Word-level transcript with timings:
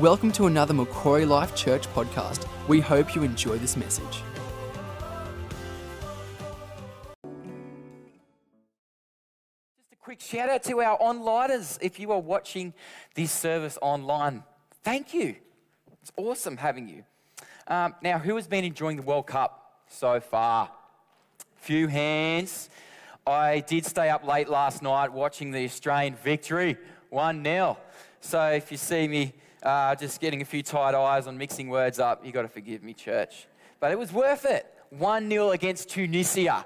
Welcome 0.00 0.30
to 0.32 0.46
another 0.46 0.74
Macquarie 0.74 1.24
Life 1.24 1.56
Church 1.56 1.88
podcast. 1.92 2.46
We 2.68 2.78
hope 2.78 3.16
you 3.16 3.24
enjoy 3.24 3.58
this 3.58 3.76
message. 3.76 4.22
Just 9.80 9.92
a 9.92 9.96
quick 10.00 10.20
shout 10.20 10.50
out 10.50 10.62
to 10.62 10.80
our 10.82 10.96
onliners. 11.00 11.78
If 11.80 11.98
you 11.98 12.12
are 12.12 12.20
watching 12.20 12.74
this 13.16 13.32
service 13.32 13.76
online, 13.82 14.44
thank 14.84 15.12
you. 15.12 15.34
It's 16.00 16.12
awesome 16.16 16.58
having 16.58 16.88
you. 16.88 17.02
Um, 17.66 17.96
now, 18.00 18.20
who 18.20 18.36
has 18.36 18.46
been 18.46 18.64
enjoying 18.64 18.98
the 18.98 19.02
World 19.02 19.26
Cup 19.26 19.80
so 19.88 20.20
far? 20.20 20.70
Few 21.56 21.88
hands. 21.88 22.70
I 23.26 23.64
did 23.66 23.84
stay 23.84 24.10
up 24.10 24.24
late 24.24 24.48
last 24.48 24.80
night 24.80 25.12
watching 25.12 25.50
the 25.50 25.64
Australian 25.64 26.14
victory, 26.14 26.76
1 27.10 27.42
0. 27.42 27.76
So 28.20 28.46
if 28.50 28.70
you 28.70 28.76
see 28.76 29.08
me 29.08 29.32
uh, 29.62 29.94
just 29.94 30.20
getting 30.20 30.42
a 30.42 30.44
few 30.44 30.62
tight 30.62 30.94
eyes 30.94 31.26
on 31.26 31.36
mixing 31.38 31.68
words 31.68 31.98
up, 31.98 32.24
You've 32.24 32.34
got 32.34 32.42
to 32.42 32.48
forgive 32.48 32.82
me, 32.82 32.94
church. 32.94 33.46
But 33.80 33.92
it 33.92 33.98
was 33.98 34.12
worth 34.12 34.44
it. 34.44 34.66
1 34.90 35.28
0 35.28 35.50
against 35.50 35.90
Tunisia. 35.90 36.64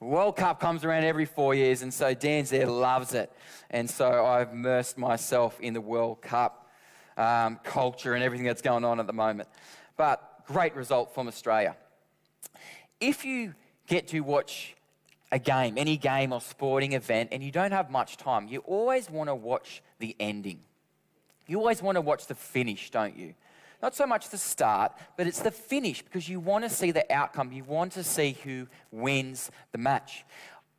World 0.00 0.36
Cup 0.36 0.60
comes 0.60 0.84
around 0.84 1.04
every 1.04 1.24
four 1.24 1.54
years, 1.54 1.82
and 1.82 1.92
so 1.92 2.14
Dan's 2.14 2.50
there 2.50 2.66
loves 2.66 3.14
it. 3.14 3.32
And 3.70 3.88
so 3.88 4.24
I've 4.26 4.52
immersed 4.52 4.98
myself 4.98 5.58
in 5.60 5.72
the 5.72 5.80
World 5.80 6.20
Cup 6.20 6.68
um, 7.16 7.58
culture 7.62 8.14
and 8.14 8.22
everything 8.22 8.46
that's 8.46 8.62
going 8.62 8.84
on 8.84 9.00
at 9.00 9.06
the 9.06 9.12
moment. 9.12 9.48
But 9.96 10.44
great 10.46 10.74
result 10.74 11.14
from 11.14 11.28
Australia. 11.28 11.76
If 13.00 13.24
you 13.24 13.54
get 13.86 14.08
to 14.08 14.20
watch 14.20 14.74
a 15.32 15.38
game, 15.38 15.78
any 15.78 15.96
game 15.96 16.32
or 16.32 16.40
sporting 16.40 16.92
event, 16.92 17.30
and 17.32 17.42
you 17.42 17.50
don't 17.50 17.72
have 17.72 17.90
much 17.90 18.16
time, 18.16 18.48
you 18.48 18.60
always 18.60 19.10
want 19.10 19.28
to 19.28 19.34
watch 19.34 19.82
the 19.98 20.14
ending. 20.20 20.60
You 21.46 21.58
always 21.58 21.82
want 21.82 21.96
to 21.96 22.00
watch 22.00 22.26
the 22.26 22.34
finish, 22.34 22.90
don't 22.90 23.16
you? 23.16 23.34
Not 23.82 23.94
so 23.94 24.06
much 24.06 24.30
the 24.30 24.38
start, 24.38 24.92
but 25.16 25.26
it's 25.26 25.40
the 25.40 25.50
finish 25.50 26.02
because 26.02 26.28
you 26.28 26.40
want 26.40 26.64
to 26.64 26.70
see 26.70 26.90
the 26.90 27.10
outcome. 27.12 27.52
You 27.52 27.64
want 27.64 27.92
to 27.92 28.04
see 28.04 28.36
who 28.42 28.66
wins 28.90 29.50
the 29.72 29.78
match. 29.78 30.24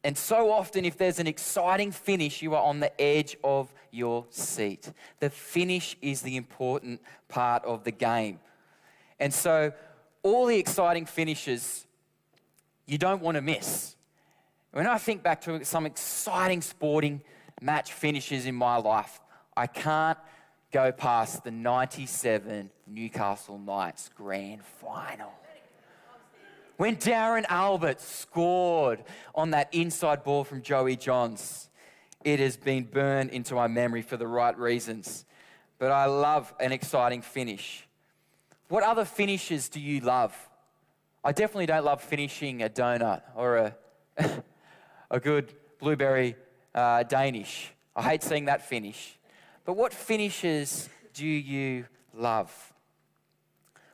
And 0.04 0.18
so 0.18 0.52
often, 0.52 0.86
if 0.86 0.98
there's 0.98 1.20
an 1.20 1.28
exciting 1.28 1.92
finish, 1.92 2.42
you 2.42 2.56
are 2.56 2.64
on 2.64 2.80
the 2.80 3.00
edge 3.02 3.38
of 3.44 3.74
your 3.92 4.26
seat. 4.30 4.92
The 5.20 5.30
finish 5.30 5.98
is 6.02 6.22
the 6.22 6.36
important 6.36 7.02
part 7.28 7.64
of 7.66 7.84
the 7.84 7.92
game. 7.92 8.40
And 9.20 9.34
so, 9.34 9.74
all 10.24 10.46
the 10.46 10.58
exciting 10.58 11.06
finishes 11.06 11.86
you 12.86 12.98
don't 12.98 13.22
want 13.22 13.36
to 13.36 13.42
miss. 13.42 13.96
When 14.72 14.88
I 14.88 14.98
think 14.98 15.24
back 15.24 15.42
to 15.42 15.64
some 15.66 15.86
exciting 15.86 16.62
sporting 16.62 17.22
match 17.62 17.94
finishes 17.94 18.46
in 18.46 18.56
my 18.56 18.78
life, 18.78 19.22
I 19.56 19.68
can't 19.68 20.18
go 20.76 20.92
past 20.92 21.46
the 21.46 21.52
97 21.52 22.70
Newcastle 22.86 23.58
Knights 23.58 24.10
grand 24.14 24.62
final. 24.62 25.32
When 26.76 26.98
Darren 26.98 27.46
Albert 27.48 28.02
scored 28.02 29.02
on 29.34 29.52
that 29.52 29.74
inside 29.74 30.26
ball 30.26 30.44
from 30.44 30.62
Joey 30.62 30.98
Johns, 30.98 31.70
it 32.26 32.42
has 32.42 32.58
been 32.58 32.84
burned 32.84 33.30
into 33.30 33.56
my 33.56 33.68
memory 33.68 34.02
for 34.02 34.18
the 34.18 34.28
right 34.28 34.58
reasons. 34.60 35.24
But 35.80 35.92
I 35.92 36.08
love 36.08 36.54
an 36.60 36.74
exciting 36.74 37.22
finish. 37.22 37.88
What 38.68 38.84
other 38.84 39.06
finishes 39.06 39.70
do 39.70 39.80
you 39.80 40.02
love? 40.02 40.36
I 41.24 41.32
definitely 41.32 41.68
don't 41.68 41.86
love 41.86 42.02
finishing 42.02 42.64
a 42.64 42.68
donut 42.68 43.22
or 43.34 43.56
a, 43.56 43.76
a 45.10 45.22
good 45.22 45.54
blueberry 45.80 46.36
uh, 46.74 47.04
Danish. 47.04 47.72
I 47.96 48.02
hate 48.02 48.24
seeing 48.24 48.44
that 48.46 48.68
finish. 48.68 49.18
But 49.66 49.74
what 49.74 49.94
finishes 49.94 50.88
do 51.14 51.26
you 51.26 51.86
love? 52.14 52.74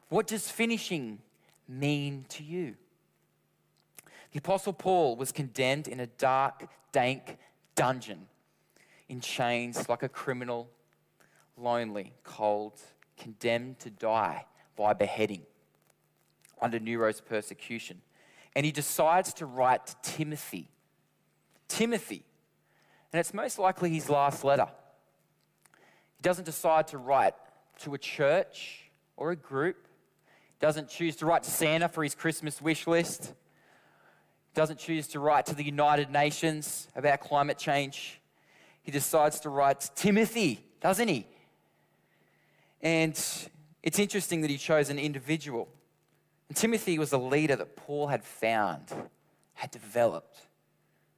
What 0.10 0.28
does 0.28 0.50
finishing 0.50 1.20
mean 1.68 2.26
to 2.30 2.44
you? 2.44 2.76
The 4.34 4.40
Apostle 4.40 4.74
Paul 4.74 5.16
was 5.16 5.32
condemned 5.32 5.88
in 5.88 6.00
a 6.00 6.08
dark, 6.08 6.68
dank 6.92 7.38
dungeon, 7.76 8.28
in 9.08 9.22
chains 9.22 9.88
like 9.88 10.04
a 10.04 10.10
criminal, 10.10 10.70
lonely, 11.58 12.14
cold, 12.24 12.74
condemned 13.18 13.80
to 13.80 13.90
die 13.90 14.46
by 14.76 14.94
beheading 14.94 15.44
under 16.62 16.80
Nero's 16.80 17.22
persecution. 17.22 18.02
And 18.56 18.66
he 18.66 18.72
decides 18.72 19.34
to 19.36 19.46
write 19.46 19.88
to 19.88 19.96
Timothy. 20.02 20.68
Timothy. 21.68 22.24
And 23.14 23.20
it's 23.20 23.34
most 23.34 23.60
likely 23.60 23.92
his 23.92 24.10
last 24.10 24.44
letter. 24.44 24.68
He 26.22 26.30
doesn't 26.30 26.46
decide 26.46 26.90
to 26.90 27.00
write 27.00 27.34
to 27.80 27.96
a 27.96 27.98
church 27.98 28.92
or 29.18 29.32
a 29.32 29.36
group. 29.36 29.88
He 30.60 30.64
doesn't 30.64 30.88
choose 30.88 31.16
to 31.16 31.26
write 31.26 31.42
to 31.42 31.50
Santa 31.50 31.90
for 31.90 32.04
his 32.04 32.14
Christmas 32.14 32.62
wish 32.62 32.86
list. 32.86 33.24
He 33.24 34.54
doesn't 34.54 34.78
choose 34.78 35.08
to 35.08 35.20
write 35.20 35.48
to 35.48 35.56
the 35.56 35.64
United 35.64 36.12
Nations 36.12 36.88
about 36.96 37.22
climate 37.22 37.58
change. 37.58 38.22
He 38.84 38.92
decides 38.92 39.40
to 39.40 39.50
write 39.50 39.80
to 39.80 39.92
Timothy, 39.96 40.64
doesn't 40.80 41.08
he? 41.08 41.26
And 42.84 43.20
it's 43.82 43.98
interesting 43.98 44.42
that 44.42 44.52
he 44.52 44.58
chose 44.58 44.92
an 44.92 45.00
individual. 45.00 45.70
And 46.50 46.56
Timothy 46.56 47.00
was 47.00 47.14
a 47.14 47.18
leader 47.18 47.56
that 47.56 47.76
Paul 47.76 48.06
had 48.06 48.24
found, 48.24 48.94
had 49.56 49.72
developed, 49.72 50.38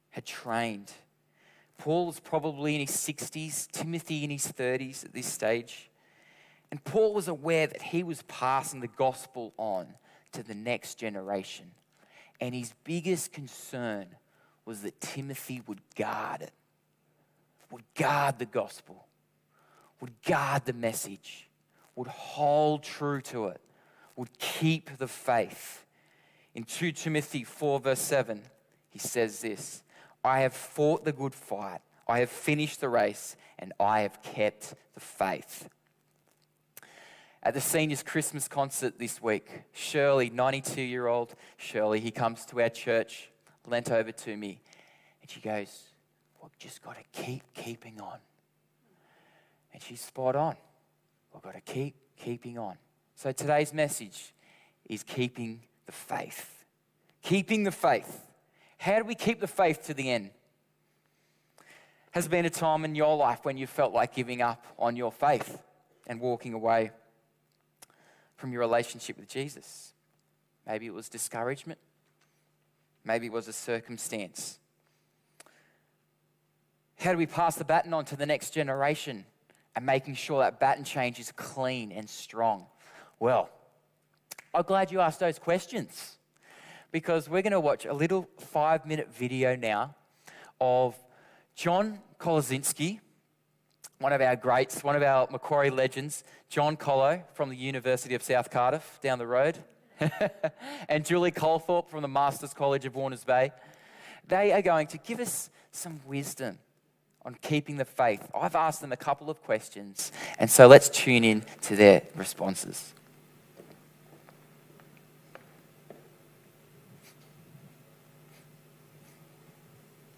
had 0.08 0.24
trained. 0.24 0.92
Paul 1.78 2.06
was 2.06 2.20
probably 2.20 2.74
in 2.74 2.80
his 2.80 2.90
60s, 2.90 3.70
Timothy 3.70 4.24
in 4.24 4.30
his 4.30 4.46
30s 4.46 5.04
at 5.04 5.12
this 5.12 5.26
stage. 5.26 5.90
And 6.70 6.82
Paul 6.82 7.14
was 7.14 7.28
aware 7.28 7.66
that 7.66 7.82
he 7.82 8.02
was 8.02 8.22
passing 8.22 8.80
the 8.80 8.88
gospel 8.88 9.52
on 9.56 9.94
to 10.32 10.42
the 10.42 10.54
next 10.54 10.96
generation. 10.96 11.70
And 12.40 12.54
his 12.54 12.74
biggest 12.84 13.32
concern 13.32 14.06
was 14.64 14.82
that 14.82 15.00
Timothy 15.00 15.62
would 15.66 15.80
guard 15.94 16.42
it, 16.42 16.52
would 17.70 17.84
guard 17.94 18.38
the 18.38 18.46
gospel, 18.46 19.06
would 20.00 20.20
guard 20.22 20.64
the 20.64 20.72
message, 20.72 21.48
would 21.94 22.08
hold 22.08 22.82
true 22.82 23.20
to 23.20 23.46
it, 23.46 23.60
would 24.16 24.36
keep 24.38 24.98
the 24.98 25.06
faith. 25.08 25.86
In 26.54 26.64
2 26.64 26.92
Timothy 26.92 27.44
4, 27.44 27.80
verse 27.80 28.00
7, 28.00 28.42
he 28.90 28.98
says 28.98 29.40
this 29.40 29.83
I 30.24 30.40
have 30.40 30.54
fought 30.54 31.04
the 31.04 31.12
good 31.12 31.34
fight, 31.34 31.80
I 32.08 32.20
have 32.20 32.30
finished 32.30 32.80
the 32.80 32.88
race, 32.88 33.36
and 33.58 33.72
I 33.78 34.00
have 34.00 34.22
kept 34.22 34.74
the 34.94 35.00
faith. 35.00 35.68
At 37.42 37.52
the 37.52 37.60
seniors' 37.60 38.02
Christmas 38.02 38.48
concert 38.48 38.98
this 38.98 39.20
week, 39.20 39.50
Shirley, 39.72 40.30
92 40.30 40.80
year 40.80 41.06
old 41.06 41.34
Shirley, 41.58 42.00
he 42.00 42.10
comes 42.10 42.46
to 42.46 42.62
our 42.62 42.70
church, 42.70 43.28
leant 43.66 43.90
over 43.90 44.12
to 44.12 44.36
me, 44.36 44.62
and 45.20 45.30
she 45.30 45.40
goes, 45.40 45.82
We've 46.42 46.58
just 46.58 46.82
got 46.82 46.96
to 46.96 47.22
keep 47.22 47.42
keeping 47.54 48.00
on. 48.00 48.18
And 49.72 49.82
she's 49.82 50.00
spot 50.00 50.36
on. 50.36 50.56
We've 51.32 51.42
got 51.42 51.54
to 51.54 51.60
keep 51.60 51.96
keeping 52.18 52.58
on. 52.58 52.76
So 53.14 53.32
today's 53.32 53.72
message 53.72 54.34
is 54.86 55.02
keeping 55.02 55.62
the 55.86 55.92
faith. 55.92 56.64
Keeping 57.22 57.64
the 57.64 57.72
faith. 57.72 58.20
How 58.78 58.98
do 58.98 59.04
we 59.04 59.14
keep 59.14 59.40
the 59.40 59.46
faith 59.46 59.86
to 59.86 59.94
the 59.94 60.10
end? 60.10 60.30
Has 62.10 62.28
been 62.28 62.44
a 62.44 62.50
time 62.50 62.84
in 62.84 62.94
your 62.94 63.16
life 63.16 63.40
when 63.44 63.56
you 63.56 63.66
felt 63.66 63.92
like 63.92 64.14
giving 64.14 64.40
up 64.40 64.64
on 64.78 64.94
your 64.94 65.10
faith 65.10 65.62
and 66.06 66.20
walking 66.20 66.52
away 66.52 66.92
from 68.36 68.52
your 68.52 68.60
relationship 68.60 69.18
with 69.18 69.28
Jesus? 69.28 69.94
Maybe 70.66 70.86
it 70.86 70.94
was 70.94 71.08
discouragement. 71.08 71.80
Maybe 73.04 73.26
it 73.26 73.32
was 73.32 73.48
a 73.48 73.52
circumstance. 73.52 74.58
How 76.98 77.12
do 77.12 77.18
we 77.18 77.26
pass 77.26 77.56
the 77.56 77.64
baton 77.64 77.92
on 77.92 78.04
to 78.06 78.16
the 78.16 78.26
next 78.26 78.50
generation 78.50 79.26
and 79.76 79.84
making 79.84 80.14
sure 80.14 80.40
that 80.40 80.60
baton 80.60 80.84
change 80.84 81.18
is 81.18 81.32
clean 81.32 81.92
and 81.92 82.08
strong? 82.08 82.66
Well, 83.18 83.50
I'm 84.54 84.62
glad 84.62 84.92
you 84.92 85.00
asked 85.00 85.20
those 85.20 85.38
questions 85.38 86.16
because 86.94 87.28
we're 87.28 87.42
going 87.42 87.50
to 87.50 87.58
watch 87.58 87.86
a 87.86 87.92
little 87.92 88.28
five 88.38 88.86
minute 88.86 89.12
video 89.12 89.56
now 89.56 89.96
of 90.60 90.94
John 91.56 91.98
Kolozinski, 92.20 93.00
one 93.98 94.12
of 94.12 94.20
our 94.20 94.36
greats, 94.36 94.84
one 94.84 94.94
of 94.94 95.02
our 95.02 95.26
Macquarie 95.28 95.70
legends, 95.70 96.22
John 96.48 96.76
Colo 96.76 97.24
from 97.32 97.50
the 97.50 97.56
University 97.56 98.14
of 98.14 98.22
South 98.22 98.48
Cardiff 98.48 99.00
down 99.02 99.18
the 99.18 99.26
road, 99.26 99.58
and 100.88 101.04
Julie 101.04 101.32
Colthorpe 101.32 101.90
from 101.90 102.00
the 102.00 102.06
Masters 102.06 102.54
College 102.54 102.84
of 102.84 102.94
Warners 102.94 103.24
Bay. 103.24 103.50
They 104.28 104.52
are 104.52 104.62
going 104.62 104.86
to 104.86 104.98
give 104.98 105.18
us 105.18 105.50
some 105.72 105.98
wisdom 106.06 106.60
on 107.24 107.34
keeping 107.42 107.76
the 107.76 107.84
faith. 107.84 108.22
I've 108.32 108.54
asked 108.54 108.80
them 108.80 108.92
a 108.92 108.96
couple 108.96 109.28
of 109.28 109.42
questions, 109.42 110.12
and 110.38 110.48
so 110.48 110.68
let's 110.68 110.88
tune 110.88 111.24
in 111.24 111.44
to 111.62 111.74
their 111.74 112.02
responses. 112.14 112.94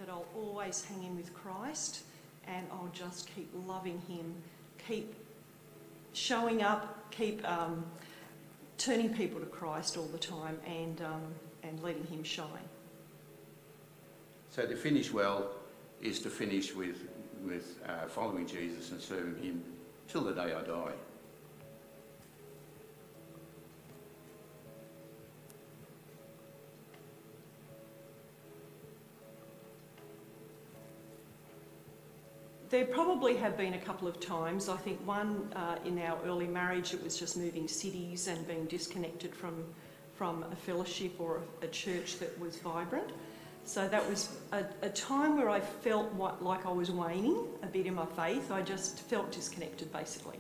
that 0.07 0.13
I'll 0.13 0.27
always 0.67 0.85
hang 0.85 1.05
in 1.05 1.17
with 1.17 1.33
Christ 1.33 2.01
and 2.49 2.67
I'll 2.73 2.91
just 2.93 3.33
keep 3.33 3.49
loving 3.69 4.03
Him, 4.09 4.35
keep 4.89 5.15
showing 6.13 6.61
up, 6.61 7.09
keep 7.13 7.49
um, 7.49 7.87
turning 8.77 9.15
people 9.15 9.39
to 9.39 9.47
Christ 9.47 9.97
all 9.97 10.07
the 10.07 10.19
time 10.19 10.59
and, 10.67 11.01
um, 11.03 11.23
and 11.63 11.81
letting 11.85 12.05
Him 12.07 12.25
shine. 12.25 12.49
So 14.51 14.67
to 14.67 14.75
finish 14.75 15.13
well 15.13 15.53
is 16.03 16.19
to 16.23 16.31
finish 16.31 16.75
with, 16.75 16.97
with 17.45 17.79
uh, 17.89 18.09
following 18.09 18.45
Jesus 18.45 18.91
and 18.91 19.01
serving 19.01 19.41
Him 19.41 19.63
till 20.09 20.23
the 20.23 20.33
day 20.33 20.53
I 20.53 20.63
die. 20.63 20.95
There 32.77 32.85
probably 32.85 33.39
have 33.39 33.57
been 33.57 33.73
a 33.73 33.79
couple 33.79 34.07
of 34.07 34.21
times. 34.21 34.69
I 34.69 34.77
think 34.77 35.01
one 35.07 35.51
uh, 35.57 35.77
in 35.87 35.99
our 35.99 36.19
early 36.27 36.47
marriage, 36.47 36.93
it 36.93 37.03
was 37.03 37.19
just 37.19 37.35
moving 37.39 37.67
cities 37.69 38.29
and 38.29 38.47
being 38.47 38.67
disconnected 38.67 39.35
from, 39.35 39.65
from 40.15 40.43
a 40.53 40.55
fellowship 40.55 41.19
or 41.19 41.41
a, 41.63 41.65
a 41.65 41.69
church 41.69 42.19
that 42.19 42.39
was 42.39 42.59
vibrant. 42.59 43.13
So 43.65 43.89
that 43.89 44.07
was 44.07 44.37
a, 44.53 44.67
a 44.83 44.91
time 44.91 45.39
where 45.39 45.49
I 45.49 45.59
felt 45.59 46.13
what, 46.13 46.45
like 46.45 46.67
I 46.67 46.71
was 46.71 46.91
waning 46.91 47.47
a 47.63 47.67
bit 47.67 47.87
in 47.87 47.95
my 47.95 48.05
faith. 48.05 48.53
I 48.53 48.61
just 48.61 49.01
felt 49.01 49.33
disconnected, 49.33 49.91
basically. 49.91 50.39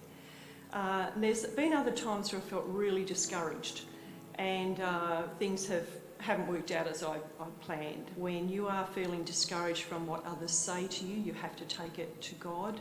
Uh, 0.74 1.06
there's 1.16 1.46
been 1.46 1.72
other 1.72 1.90
times 1.90 2.32
where 2.34 2.42
I 2.42 2.44
felt 2.44 2.66
really 2.66 3.06
discouraged, 3.06 3.86
and 4.34 4.78
uh, 4.80 5.22
things 5.38 5.66
have 5.68 5.88
haven't 6.18 6.48
worked 6.48 6.70
out 6.70 6.86
as 6.86 7.02
I, 7.02 7.16
I 7.16 7.46
planned. 7.60 8.10
When 8.16 8.48
you 8.48 8.68
are 8.68 8.86
feeling 8.86 9.24
discouraged 9.24 9.82
from 9.82 10.06
what 10.06 10.24
others 10.26 10.52
say 10.52 10.86
to 10.86 11.04
you, 11.04 11.16
you 11.16 11.32
have 11.34 11.56
to 11.56 11.64
take 11.64 11.98
it 11.98 12.20
to 12.22 12.34
God. 12.36 12.80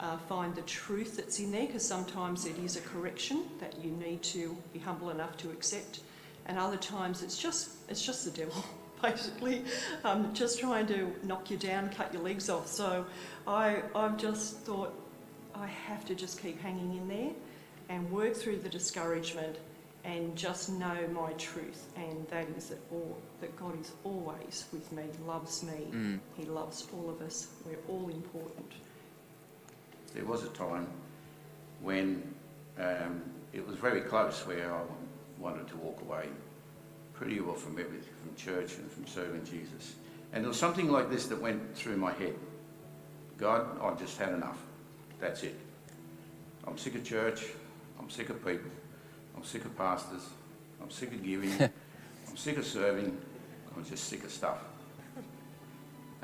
Uh, 0.00 0.16
find 0.28 0.54
the 0.54 0.62
truth 0.62 1.16
that's 1.16 1.38
in 1.38 1.52
there 1.52 1.66
because 1.66 1.86
sometimes 1.86 2.44
it 2.44 2.58
is 2.58 2.76
a 2.76 2.80
correction 2.80 3.44
that 3.60 3.78
you 3.84 3.92
need 3.92 4.20
to 4.22 4.56
be 4.72 4.78
humble 4.80 5.10
enough 5.10 5.36
to 5.36 5.50
accept, 5.50 6.00
and 6.46 6.58
other 6.58 6.76
times 6.76 7.22
it's 7.22 7.38
just 7.38 7.76
it's 7.88 8.04
just 8.04 8.24
the 8.24 8.30
devil. 8.30 8.64
Basically, 9.02 9.64
um, 10.04 10.32
just 10.32 10.58
trying 10.58 10.86
to 10.86 11.12
knock 11.24 11.50
you 11.50 11.56
down, 11.56 11.88
cut 11.90 12.12
your 12.12 12.22
legs 12.22 12.48
off. 12.48 12.66
So, 12.66 13.04
I 13.46 13.82
I've 13.94 14.16
just 14.16 14.58
thought 14.60 14.92
I 15.54 15.66
have 15.66 16.04
to 16.06 16.16
just 16.16 16.40
keep 16.42 16.60
hanging 16.60 16.96
in 16.96 17.08
there 17.08 17.30
and 17.88 18.10
work 18.10 18.34
through 18.34 18.58
the 18.58 18.68
discouragement 18.68 19.56
and 20.04 20.36
just 20.36 20.70
know 20.70 20.96
my 21.12 21.32
truth, 21.34 21.86
and 21.96 22.26
that 22.28 22.46
is 22.56 22.68
that 22.68 22.80
all 22.90 23.18
that 23.40 23.56
God 23.56 23.80
is 23.80 23.92
always 24.04 24.64
with 24.72 24.90
me, 24.92 25.04
loves 25.26 25.62
me. 25.62 25.86
Mm. 25.90 26.18
He 26.36 26.44
loves 26.44 26.86
all 26.92 27.10
of 27.10 27.20
us. 27.20 27.48
We're 27.64 27.78
all 27.88 28.08
important. 28.08 28.72
There 30.14 30.24
was 30.24 30.42
a 30.42 30.48
time 30.48 30.86
when 31.80 32.34
um, 32.78 33.22
it 33.52 33.66
was 33.66 33.76
very 33.76 34.00
close 34.00 34.46
where 34.46 34.74
I 34.74 34.80
wanted 35.38 35.68
to 35.68 35.76
walk 35.76 36.00
away 36.02 36.26
pretty 37.14 37.40
well 37.40 37.54
from 37.54 37.78
everything, 37.78 38.08
from 38.22 38.34
church 38.36 38.76
and 38.78 38.90
from 38.90 39.06
serving 39.06 39.44
Jesus. 39.44 39.94
And 40.32 40.42
there 40.42 40.48
was 40.48 40.58
something 40.58 40.90
like 40.90 41.10
this 41.10 41.26
that 41.26 41.40
went 41.40 41.76
through 41.76 41.96
my 41.96 42.12
head. 42.12 42.34
God, 43.38 43.66
I've 43.80 43.98
just 43.98 44.18
had 44.18 44.30
enough. 44.30 44.58
That's 45.20 45.42
it. 45.42 45.58
I'm 46.66 46.78
sick 46.78 46.94
of 46.94 47.04
church. 47.04 47.44
I'm 47.98 48.10
sick 48.10 48.30
of 48.30 48.44
people. 48.44 48.70
I'm 49.36 49.44
sick 49.44 49.64
of 49.64 49.76
pastors. 49.76 50.28
I'm 50.80 50.90
sick 50.90 51.12
of 51.12 51.22
giving. 51.22 51.52
I'm 51.60 52.36
sick 52.36 52.56
of 52.56 52.66
serving. 52.66 53.16
I'm 53.76 53.84
just 53.84 54.04
sick 54.04 54.24
of 54.24 54.30
stuff. 54.30 54.58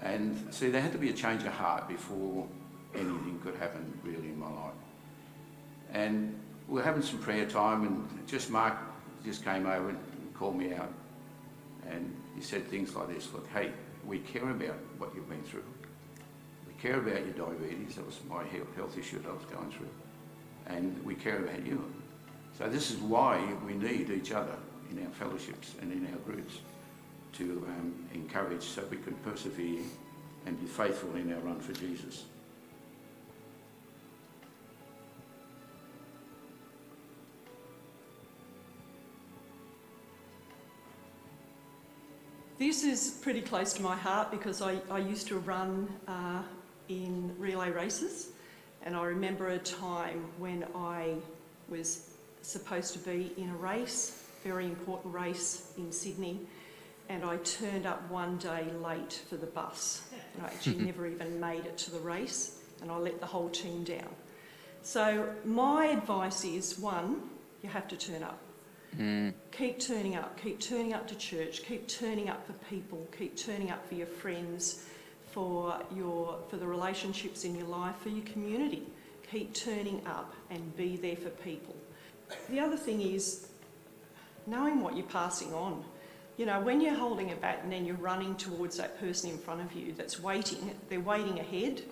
And 0.00 0.46
see, 0.54 0.70
there 0.70 0.80
had 0.80 0.92
to 0.92 0.98
be 0.98 1.10
a 1.10 1.12
change 1.12 1.42
of 1.42 1.52
heart 1.52 1.88
before 1.88 2.46
anything 2.94 3.40
could 3.42 3.56
happen 3.56 3.98
really 4.04 4.28
in 4.28 4.38
my 4.38 4.48
life. 4.48 4.74
And 5.92 6.38
we 6.68 6.74
were 6.74 6.82
having 6.82 7.02
some 7.02 7.18
prayer 7.18 7.46
time, 7.46 7.84
and 7.84 8.28
just 8.28 8.50
Mark 8.50 8.76
just 9.24 9.44
came 9.44 9.66
over 9.66 9.88
and 9.88 10.34
called 10.34 10.56
me 10.56 10.74
out. 10.74 10.92
And 11.88 12.14
he 12.34 12.42
said 12.42 12.66
things 12.68 12.94
like 12.94 13.08
this 13.08 13.32
Look, 13.32 13.48
hey, 13.48 13.72
we 14.06 14.18
care 14.20 14.48
about 14.48 14.76
what 14.98 15.14
you've 15.14 15.28
been 15.28 15.42
through. 15.42 15.64
We 16.66 16.74
care 16.74 16.98
about 16.98 17.24
your 17.24 17.46
diabetes. 17.46 17.96
That 17.96 18.06
was 18.06 18.20
my 18.28 18.44
health 18.76 18.96
issue 18.96 19.20
that 19.22 19.28
I 19.28 19.32
was 19.32 19.44
going 19.44 19.70
through. 19.70 19.88
And 20.66 21.02
we 21.04 21.14
care 21.14 21.38
about 21.38 21.66
you. 21.66 21.82
So 22.58 22.68
this 22.68 22.90
is 22.90 22.96
why 22.96 23.40
we 23.64 23.74
need 23.74 24.10
each 24.10 24.32
other 24.32 24.56
in 24.90 25.00
our 25.06 25.12
fellowships 25.12 25.76
and 25.80 25.92
in 25.92 26.12
our 26.12 26.18
groups 26.18 26.58
to 27.34 27.64
um, 27.68 27.94
encourage 28.12 28.64
so 28.64 28.82
we 28.90 28.96
can 28.96 29.14
persevere 29.18 29.80
and 30.44 30.60
be 30.60 30.66
faithful 30.66 31.14
in 31.14 31.32
our 31.32 31.38
run 31.38 31.60
for 31.60 31.72
Jesus. 31.72 32.24
This 42.58 42.82
is 42.82 43.20
pretty 43.22 43.40
close 43.40 43.72
to 43.74 43.82
my 43.82 43.94
heart 43.94 44.32
because 44.32 44.62
I, 44.62 44.78
I 44.90 44.98
used 44.98 45.28
to 45.28 45.38
run 45.38 45.88
uh, 46.08 46.42
in 46.88 47.32
relay 47.38 47.70
races, 47.70 48.30
and 48.82 48.96
I 48.96 49.04
remember 49.04 49.50
a 49.50 49.58
time 49.58 50.24
when 50.38 50.66
I 50.74 51.14
was 51.68 52.07
supposed 52.42 52.92
to 52.94 52.98
be 52.98 53.32
in 53.36 53.50
a 53.50 53.56
race, 53.56 54.24
very 54.44 54.64
important 54.64 55.14
race 55.14 55.72
in 55.76 55.92
Sydney, 55.92 56.40
and 57.08 57.24
I 57.24 57.36
turned 57.38 57.86
up 57.86 58.08
one 58.10 58.36
day 58.38 58.66
late 58.82 59.22
for 59.28 59.36
the 59.36 59.46
bus. 59.46 60.02
And 60.34 60.44
I 60.44 60.46
actually 60.46 60.76
never 60.84 61.06
even 61.06 61.40
made 61.40 61.64
it 61.64 61.78
to 61.78 61.90
the 61.90 62.00
race, 62.00 62.60
and 62.82 62.90
I 62.90 62.96
let 62.96 63.20
the 63.20 63.26
whole 63.26 63.48
team 63.48 63.84
down. 63.84 64.08
So 64.82 65.28
my 65.44 65.86
advice 65.86 66.44
is 66.44 66.78
one, 66.78 67.22
you 67.62 67.68
have 67.68 67.88
to 67.88 67.96
turn 67.96 68.22
up. 68.22 68.38
Mm. 68.96 69.34
Keep 69.52 69.80
turning 69.80 70.16
up, 70.16 70.40
keep 70.40 70.60
turning 70.60 70.94
up 70.94 71.06
to 71.08 71.14
church, 71.14 71.62
keep 71.64 71.86
turning 71.88 72.28
up 72.28 72.46
for 72.46 72.54
people, 72.70 73.06
keep 73.16 73.36
turning 73.36 73.70
up 73.70 73.86
for 73.86 73.94
your 73.94 74.06
friends, 74.06 74.86
for 75.30 75.78
your 75.94 76.38
for 76.48 76.56
the 76.56 76.66
relationships 76.66 77.44
in 77.44 77.54
your 77.54 77.66
life, 77.66 77.96
for 77.96 78.08
your 78.08 78.24
community. 78.24 78.82
Keep 79.30 79.52
turning 79.52 80.00
up 80.06 80.32
and 80.50 80.74
be 80.76 80.96
there 80.96 81.16
for 81.16 81.28
people. 81.28 81.76
The 82.50 82.60
other 82.60 82.76
thing 82.76 83.00
is 83.00 83.48
knowing 84.46 84.80
what 84.82 84.96
you're 84.96 85.06
passing 85.06 85.52
on. 85.54 85.84
You 86.36 86.46
know, 86.46 86.60
when 86.60 86.80
you're 86.80 86.94
holding 86.94 87.32
a 87.32 87.36
bat 87.36 87.60
and 87.62 87.72
then 87.72 87.84
you're 87.84 87.96
running 87.96 88.36
towards 88.36 88.76
that 88.76 88.98
person 89.00 89.30
in 89.30 89.38
front 89.38 89.60
of 89.60 89.72
you 89.72 89.92
that's 89.92 90.20
waiting, 90.20 90.70
they're 90.88 91.00
waiting 91.00 91.40
ahead, 91.40 91.82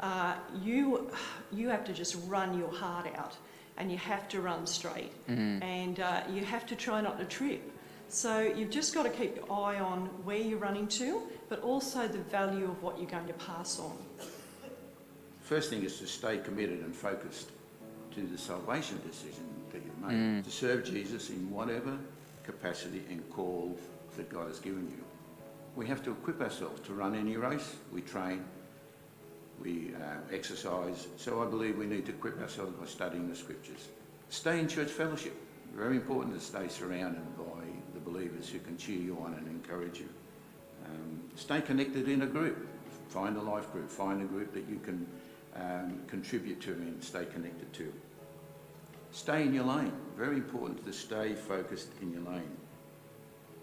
uh, 0.00 0.34
you, 0.62 1.10
you 1.52 1.68
have 1.68 1.84
to 1.84 1.92
just 1.92 2.16
run 2.26 2.58
your 2.58 2.72
heart 2.72 3.06
out 3.16 3.36
and 3.76 3.90
you 3.92 3.98
have 3.98 4.28
to 4.28 4.40
run 4.40 4.66
straight 4.66 5.12
Mm. 5.28 5.62
and 5.62 6.00
uh, 6.00 6.22
you 6.32 6.44
have 6.44 6.66
to 6.66 6.74
try 6.76 7.00
not 7.00 7.18
to 7.18 7.24
trip. 7.26 7.60
So 8.08 8.40
you've 8.40 8.70
just 8.70 8.94
got 8.94 9.04
to 9.04 9.10
keep 9.10 9.36
your 9.36 9.52
eye 9.52 9.78
on 9.78 10.06
where 10.24 10.38
you're 10.38 10.58
running 10.58 10.88
to, 10.88 11.22
but 11.48 11.60
also 11.62 12.08
the 12.08 12.18
value 12.18 12.64
of 12.64 12.82
what 12.82 12.98
you're 12.98 13.10
going 13.10 13.26
to 13.28 13.32
pass 13.34 13.78
on. 13.78 13.96
First 15.42 15.70
thing 15.70 15.84
is 15.84 15.98
to 15.98 16.06
stay 16.06 16.38
committed 16.38 16.80
and 16.80 16.94
focused 16.94 17.50
the 18.28 18.38
salvation 18.38 19.00
decision 19.06 19.44
that 19.72 19.82
you've 19.84 19.98
made, 20.00 20.16
Mm. 20.16 20.44
to 20.44 20.50
serve 20.50 20.84
Jesus 20.84 21.30
in 21.30 21.50
whatever 21.50 21.98
capacity 22.44 23.02
and 23.10 23.28
call 23.30 23.78
that 24.16 24.28
God 24.28 24.48
has 24.48 24.58
given 24.58 24.88
you. 24.90 25.04
We 25.76 25.86
have 25.86 26.02
to 26.04 26.10
equip 26.10 26.40
ourselves 26.40 26.80
to 26.86 26.94
run 26.94 27.14
any 27.14 27.36
race. 27.36 27.76
We 27.92 28.02
train, 28.02 28.44
we 29.62 29.94
uh, 29.94 30.34
exercise. 30.34 31.06
So 31.16 31.42
I 31.42 31.46
believe 31.46 31.78
we 31.78 31.86
need 31.86 32.06
to 32.06 32.12
equip 32.12 32.40
ourselves 32.40 32.72
by 32.78 32.86
studying 32.86 33.28
the 33.28 33.36
scriptures. 33.36 33.88
Stay 34.30 34.58
in 34.58 34.68
church 34.68 34.90
fellowship. 34.90 35.34
Very 35.74 35.96
important 35.96 36.34
to 36.34 36.40
stay 36.40 36.66
surrounded 36.68 37.22
by 37.38 37.64
the 37.94 38.00
believers 38.00 38.48
who 38.48 38.58
can 38.58 38.76
cheer 38.76 38.98
you 38.98 39.16
on 39.24 39.34
and 39.34 39.46
encourage 39.46 40.00
you. 40.00 40.08
Um, 40.86 41.20
stay 41.36 41.60
connected 41.60 42.08
in 42.08 42.22
a 42.22 42.26
group. 42.26 42.66
Find 43.08 43.36
a 43.36 43.42
life 43.42 43.70
group. 43.72 43.88
Find 43.88 44.22
a 44.22 44.24
group 44.24 44.52
that 44.54 44.68
you 44.68 44.80
can 44.82 45.06
um, 45.54 46.00
contribute 46.08 46.60
to 46.62 46.72
and 46.72 47.02
stay 47.02 47.24
connected 47.26 47.72
to. 47.74 47.92
Stay 49.12 49.42
in 49.42 49.54
your 49.54 49.64
lane. 49.64 49.92
Very 50.16 50.36
important 50.36 50.84
to 50.84 50.92
stay 50.92 51.34
focused 51.34 51.88
in 52.00 52.12
your 52.12 52.22
lane. 52.22 52.56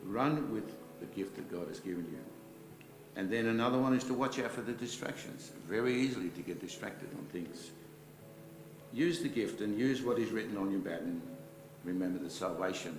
Run 0.03 0.51
with 0.51 0.75
the 0.99 1.05
gift 1.07 1.35
that 1.35 1.51
God 1.51 1.67
has 1.67 1.79
given 1.79 2.05
you. 2.11 2.19
And 3.15 3.31
then 3.31 3.47
another 3.47 3.79
one 3.79 3.95
is 3.95 4.03
to 4.05 4.13
watch 4.13 4.39
out 4.39 4.51
for 4.51 4.61
the 4.61 4.73
distractions. 4.73 5.51
Very 5.67 5.95
easily 5.95 6.29
to 6.29 6.41
get 6.41 6.61
distracted 6.61 7.09
on 7.17 7.25
things. 7.25 7.71
Use 8.93 9.21
the 9.21 9.29
gift 9.29 9.61
and 9.61 9.77
use 9.77 10.01
what 10.01 10.19
is 10.19 10.31
written 10.31 10.57
on 10.57 10.71
your 10.71 10.79
baton. 10.79 11.21
Remember 11.83 12.19
the 12.19 12.29
salvation. 12.29 12.97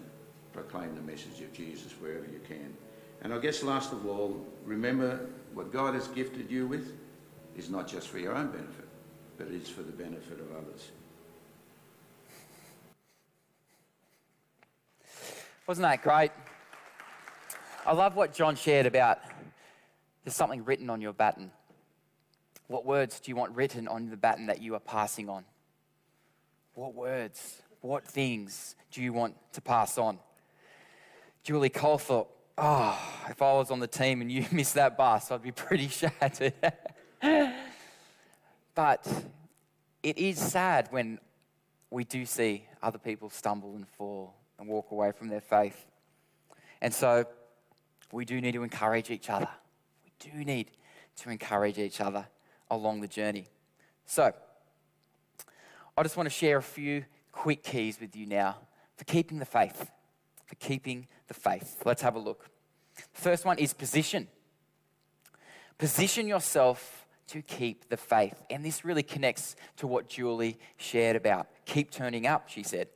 Proclaim 0.53 0.95
the 0.95 1.03
message 1.03 1.41
of 1.41 1.53
Jesus 1.53 1.93
wherever 2.01 2.25
you 2.25 2.41
can. 2.49 2.75
And 3.23 3.33
I 3.33 3.39
guess 3.39 3.63
last 3.63 3.93
of 3.93 4.07
all, 4.07 4.45
remember 4.65 5.27
what 5.55 5.73
God 5.73 5.95
has 5.95 6.09
gifted 6.09 6.51
you 6.51 6.67
with 6.67 6.93
is 7.57 7.69
not 7.71 7.89
just 7.89 8.09
for 8.09 8.19
your 8.19 8.35
own 8.35 8.49
benefit, 8.49 8.89
but 9.37 9.49
it's 9.49 9.69
for 9.69 9.83
the 9.83 9.93
benefit 9.93 10.41
of 10.41 10.51
others. 10.57 10.91
Wasn't 15.69 15.83
that 15.83 16.03
great? 16.03 16.31
I 17.85 17.93
love 17.93 18.17
what 18.17 18.33
John 18.33 18.57
shared 18.57 18.87
about 18.87 19.19
there's 20.25 20.35
something 20.35 20.65
written 20.65 20.89
on 20.89 21.03
your 21.03 21.13
baton. 21.13 21.51
What 22.69 22.87
words 22.87 23.21
do 23.21 23.31
you 23.31 23.37
want 23.37 23.55
written 23.55 23.87
on 23.87 24.09
the 24.09 24.17
baton 24.17 24.47
that 24.47 24.63
you 24.63 24.75
are 24.77 24.81
passing 24.81 25.29
on? 25.29 25.45
What 26.73 26.95
words, 26.95 27.61
what 27.83 28.07
things 28.07 28.77
do 28.91 29.03
you 29.03 29.13
want 29.13 29.35
to 29.53 29.61
pass 29.61 29.99
on? 29.99 30.19
Julie 31.43 31.69
Colthorpe, 31.69 32.29
oh, 32.57 32.63
ah, 32.63 33.27
if 33.29 33.43
I 33.43 33.53
was 33.53 33.71
on 33.71 33.79
the 33.79 33.87
team 33.87 34.23
and 34.23 34.33
you 34.33 34.47
missed 34.53 34.73
that 34.73 34.97
bus, 34.97 35.31
I'd 35.31 35.43
be 35.43 35.53
pretty 35.53 35.89
shattered. 35.89 36.55
but 38.75 39.07
it 40.03 40.17
is 40.17 40.39
sad 40.39 40.89
when 40.91 41.19
we 41.91 42.05
do 42.05 42.25
see 42.25 42.65
other 42.83 42.99
people 42.99 43.29
stumble 43.29 43.77
and 43.77 43.87
fall 43.87 44.38
and 44.59 44.69
walk 44.69 44.91
away 44.91 45.13
from 45.13 45.29
their 45.29 45.41
faith. 45.41 45.87
And 46.81 46.93
so 46.93 47.27
we 48.13 48.25
do 48.25 48.41
need 48.41 48.53
to 48.53 48.63
encourage 48.63 49.11
each 49.11 49.31
other. 49.31 49.49
We 50.05 50.31
do 50.31 50.45
need 50.45 50.71
to 51.17 51.31
encourage 51.31 51.79
each 51.79 52.01
other 52.01 52.27
along 52.71 53.01
the 53.01 53.09
journey. 53.09 53.47
So, 54.07 54.33
I 55.97 56.03
just 56.03 56.17
want 56.17 56.29
to 56.29 56.35
share 56.35 56.59
a 56.59 56.63
few 56.63 57.05
quick 57.33 57.63
keys 57.63 58.01
with 58.01 58.15
you 58.15 58.27
now 58.27 58.57
for 58.97 59.05
keeping 59.05 59.39
the 59.39 59.45
faith. 59.45 59.91
For 60.47 60.55
keeping 60.57 61.09
the 61.27 61.35
faith. 61.35 61.83
Let's 61.85 62.03
have 62.03 62.15
a 62.15 62.19
look. 62.19 62.49
The 62.97 63.21
first 63.21 63.45
one 63.45 63.59
is 63.59 63.75
position. 63.75 64.29
Position 65.77 66.27
yourself 66.27 67.07
to 67.29 67.43
keep 67.43 67.89
the 67.89 67.97
faith. 67.97 68.43
And 68.49 68.65
this 68.65 68.85
really 68.85 69.03
connects 69.03 69.57
to 69.77 69.87
what 69.87 70.09
Julie 70.09 70.59
shared 70.77 71.17
about. 71.17 71.49
Keep 71.67 71.91
turning 71.91 72.27
up, 72.27 72.49
she 72.49 72.63
said. 72.63 72.89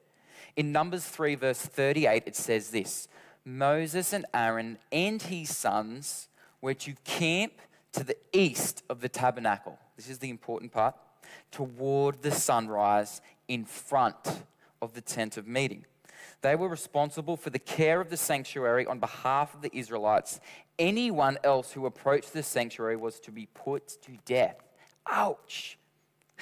In 0.57 0.73
Numbers 0.73 1.05
3, 1.05 1.35
verse 1.37 1.61
38, 1.61 2.25
it 2.27 2.37
says 2.37 2.71
this 2.71 3.09
Moses 3.45 4.13
and 4.13 4.27
Aaron 4.35 4.79
and 4.91 5.21
his 5.21 5.57
sons 5.57 6.29
were 6.61 6.75
to 6.75 6.95
camp 7.05 7.55
to 7.93 8.05
the 8.05 8.17
east 8.33 8.83
of 8.89 9.01
the 9.01 9.09
tabernacle. 9.09 9.79
This 9.97 10.09
is 10.09 10.19
the 10.19 10.31
important 10.31 10.73
part 10.73 10.95
toward 11.51 12.23
the 12.23 12.31
sunrise 12.31 13.21
in 13.49 13.65
front 13.65 14.43
of 14.81 14.95
the 14.95 15.01
tent 15.01 15.37
of 15.37 15.47
meeting. 15.47 15.85
They 16.43 16.57
were 16.57 16.69
responsible 16.69 17.37
for 17.37 17.51
the 17.51 17.59
care 17.59 18.01
of 18.01 18.11
the 18.11 18.17
sanctuary 18.17 18.85
on 18.87 18.99
behalf 18.99 19.55
of 19.55 19.63
the 19.63 19.71
Israelites. 19.77 20.41
Anyone 20.79 21.39
else 21.45 21.73
who 21.73 21.87
approached 21.87 22.33
the 22.33 22.43
sanctuary 22.43 22.97
was 22.97 23.21
to 23.21 23.31
be 23.31 23.47
put 23.55 23.89
to 24.03 24.19
death. 24.25 24.57
Ouch! 25.07 25.79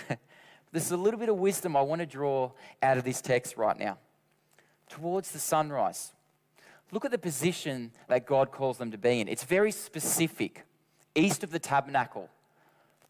There's 0.72 0.90
a 0.90 0.96
little 0.96 1.18
bit 1.18 1.28
of 1.28 1.36
wisdom 1.36 1.76
I 1.76 1.82
want 1.82 2.00
to 2.00 2.06
draw 2.06 2.52
out 2.82 2.98
of 2.98 3.04
this 3.04 3.20
text 3.20 3.56
right 3.56 3.78
now. 3.78 3.98
Towards 4.88 5.32
the 5.32 5.38
sunrise. 5.38 6.12
Look 6.92 7.04
at 7.04 7.10
the 7.10 7.18
position 7.18 7.92
that 8.08 8.26
God 8.26 8.50
calls 8.50 8.78
them 8.78 8.90
to 8.90 8.98
be 8.98 9.20
in. 9.20 9.28
It's 9.28 9.44
very 9.44 9.72
specific. 9.72 10.64
East 11.14 11.42
of 11.42 11.50
the 11.50 11.58
tabernacle, 11.58 12.28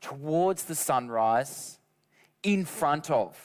towards 0.00 0.64
the 0.64 0.74
sunrise, 0.74 1.78
in 2.42 2.64
front 2.64 3.10
of. 3.10 3.36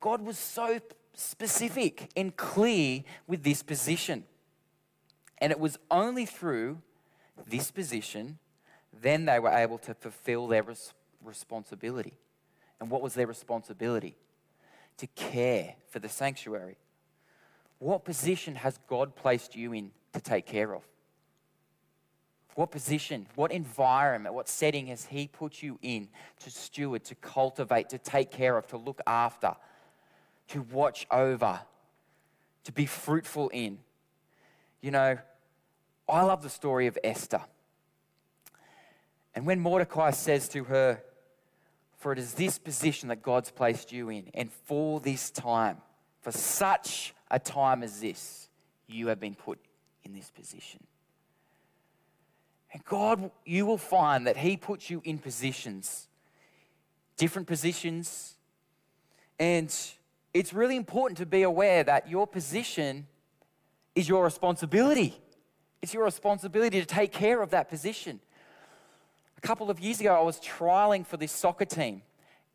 God 0.00 0.22
was 0.22 0.38
so 0.38 0.80
specific 1.14 2.10
and 2.16 2.34
clear 2.36 3.04
with 3.26 3.42
this 3.42 3.62
position. 3.62 4.24
And 5.38 5.52
it 5.52 5.60
was 5.60 5.78
only 5.90 6.24
through 6.24 6.80
this 7.46 7.70
position 7.70 8.38
then 9.02 9.24
they 9.24 9.38
were 9.38 9.50
able 9.50 9.78
to 9.78 9.94
fulfill 9.94 10.48
their 10.48 10.62
res- 10.62 10.94
responsibility. 11.22 12.14
And 12.80 12.90
what 12.90 13.02
was 13.02 13.14
their 13.14 13.26
responsibility? 13.26 14.16
To 14.98 15.06
care 15.08 15.74
for 15.88 15.98
the 15.98 16.08
sanctuary. 16.08 16.76
What 17.78 18.04
position 18.04 18.54
has 18.56 18.78
God 18.88 19.14
placed 19.14 19.54
you 19.54 19.72
in 19.72 19.90
to 20.12 20.20
take 20.20 20.46
care 20.46 20.74
of? 20.74 20.82
What 22.54 22.70
position, 22.70 23.26
what 23.34 23.52
environment, 23.52 24.34
what 24.34 24.48
setting 24.48 24.86
has 24.86 25.04
He 25.04 25.28
put 25.28 25.62
you 25.62 25.78
in 25.82 26.08
to 26.40 26.50
steward, 26.50 27.04
to 27.04 27.14
cultivate, 27.14 27.90
to 27.90 27.98
take 27.98 28.30
care 28.30 28.56
of, 28.56 28.66
to 28.68 28.78
look 28.78 29.02
after, 29.06 29.54
to 30.48 30.62
watch 30.62 31.06
over, 31.10 31.60
to 32.64 32.72
be 32.72 32.86
fruitful 32.86 33.50
in? 33.50 33.78
You 34.80 34.90
know, 34.90 35.18
I 36.08 36.22
love 36.22 36.42
the 36.42 36.48
story 36.48 36.86
of 36.86 36.96
Esther. 37.04 37.42
And 39.34 39.44
when 39.44 39.60
Mordecai 39.60 40.12
says 40.12 40.48
to 40.48 40.64
her, 40.64 41.02
For 41.96 42.12
it 42.12 42.18
is 42.18 42.34
this 42.34 42.58
position 42.58 43.08
that 43.08 43.22
God's 43.22 43.50
placed 43.50 43.90
you 43.90 44.10
in, 44.10 44.28
and 44.34 44.52
for 44.52 45.00
this 45.00 45.30
time, 45.30 45.78
for 46.20 46.30
such 46.30 47.14
a 47.30 47.38
time 47.38 47.82
as 47.82 48.00
this, 48.00 48.48
you 48.86 49.08
have 49.08 49.18
been 49.18 49.34
put 49.34 49.58
in 50.04 50.12
this 50.12 50.30
position. 50.30 50.80
And 52.72 52.84
God, 52.84 53.30
you 53.44 53.64
will 53.64 53.78
find 53.78 54.26
that 54.26 54.36
He 54.36 54.56
puts 54.56 54.90
you 54.90 55.00
in 55.04 55.18
positions, 55.18 56.08
different 57.16 57.48
positions. 57.48 58.34
And 59.38 59.74
it's 60.34 60.52
really 60.52 60.76
important 60.76 61.18
to 61.18 61.26
be 61.26 61.42
aware 61.42 61.82
that 61.84 62.10
your 62.10 62.26
position 62.26 63.06
is 63.94 64.08
your 64.08 64.22
responsibility. 64.22 65.18
It's 65.80 65.94
your 65.94 66.04
responsibility 66.04 66.80
to 66.80 66.86
take 66.86 67.12
care 67.12 67.40
of 67.40 67.50
that 67.50 67.68
position. 67.68 68.20
A 69.38 69.40
couple 69.40 69.70
of 69.70 69.80
years 69.80 70.00
ago, 70.00 70.14
I 70.14 70.22
was 70.22 70.40
trialing 70.40 71.06
for 71.06 71.16
this 71.16 71.32
soccer 71.32 71.64
team, 71.64 72.02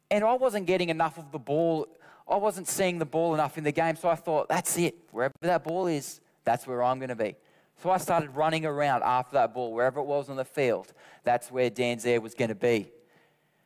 and 0.09 0.23
I 0.23 0.33
wasn't 0.33 0.65
getting 0.65 0.89
enough 0.89 1.17
of 1.17 1.31
the 1.31 1.39
ball. 1.39 1.87
I 2.29 2.35
wasn't 2.35 2.67
seeing 2.67 2.99
the 2.99 3.05
ball 3.05 3.33
enough 3.33 3.57
in 3.57 3.63
the 3.63 3.71
game, 3.71 3.95
so 3.95 4.09
I 4.09 4.15
thought, 4.15 4.49
that's 4.49 4.77
it. 4.77 4.95
Wherever 5.11 5.33
that 5.41 5.63
ball 5.63 5.87
is, 5.87 6.21
that's 6.43 6.65
where 6.65 6.83
I'm 6.83 6.99
going 6.99 7.09
to 7.09 7.15
be. 7.15 7.35
So 7.81 7.89
I 7.89 7.97
started 7.97 8.29
running 8.35 8.65
around 8.65 9.03
after 9.03 9.33
that 9.33 9.53
ball, 9.53 9.73
wherever 9.73 9.99
it 9.99 10.05
was 10.05 10.29
on 10.29 10.35
the 10.35 10.45
field. 10.45 10.93
That's 11.23 11.51
where 11.51 11.69
Dan's 11.69 12.05
was 12.05 12.35
going 12.35 12.49
to 12.49 12.55
be. 12.55 12.91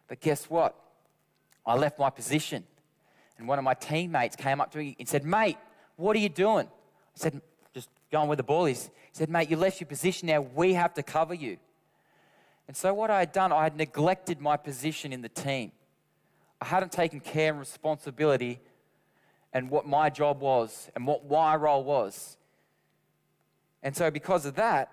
But 0.07 0.21
guess 0.21 0.49
what? 0.49 0.75
I 1.65 1.75
left 1.75 1.99
my 1.99 2.09
position. 2.09 2.63
And 3.37 3.47
one 3.47 3.59
of 3.59 3.65
my 3.65 3.73
teammates 3.73 4.35
came 4.35 4.61
up 4.61 4.71
to 4.71 4.77
me 4.77 4.95
and 4.99 5.07
said, 5.07 5.25
Mate, 5.25 5.57
what 5.97 6.15
are 6.15 6.19
you 6.19 6.29
doing? 6.29 6.67
I 6.67 7.15
said, 7.15 7.41
Just 7.73 7.89
going 8.11 8.27
where 8.27 8.37
the 8.37 8.43
ball 8.43 8.65
is. 8.65 8.85
He 8.85 8.91
said, 9.11 9.29
Mate, 9.29 9.49
you 9.49 9.57
left 9.57 9.81
your 9.81 9.87
position 9.87 10.27
now. 10.27 10.41
We 10.41 10.73
have 10.73 10.93
to 10.93 11.03
cover 11.03 11.33
you. 11.33 11.57
And 12.67 12.75
so 12.75 12.93
what 12.93 13.11
I 13.11 13.19
had 13.19 13.31
done, 13.31 13.51
I 13.51 13.63
had 13.63 13.77
neglected 13.77 14.41
my 14.41 14.57
position 14.57 15.13
in 15.13 15.21
the 15.21 15.29
team. 15.29 15.71
I 16.61 16.65
hadn't 16.65 16.91
taken 16.91 17.19
care 17.19 17.51
and 17.51 17.59
responsibility 17.59 18.59
and 19.53 19.69
what 19.69 19.85
my 19.85 20.09
job 20.09 20.41
was 20.41 20.89
and 20.95 21.05
what 21.05 21.29
my 21.29 21.55
role 21.55 21.83
was. 21.83 22.37
And 23.83 23.95
so, 23.95 24.09
because 24.09 24.45
of 24.45 24.55
that, 24.55 24.91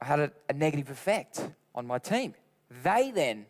I 0.00 0.04
had 0.04 0.20
a, 0.20 0.32
a 0.48 0.52
negative 0.52 0.90
effect 0.90 1.48
on 1.74 1.86
my 1.86 1.98
team. 1.98 2.34
They 2.82 3.10
then 3.10 3.46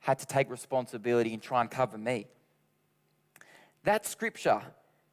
had 0.00 0.18
to 0.18 0.26
take 0.26 0.50
responsibility 0.50 1.32
and 1.32 1.42
try 1.42 1.60
and 1.60 1.70
cover 1.70 1.98
me. 1.98 2.26
That 3.84 4.06
scripture 4.06 4.62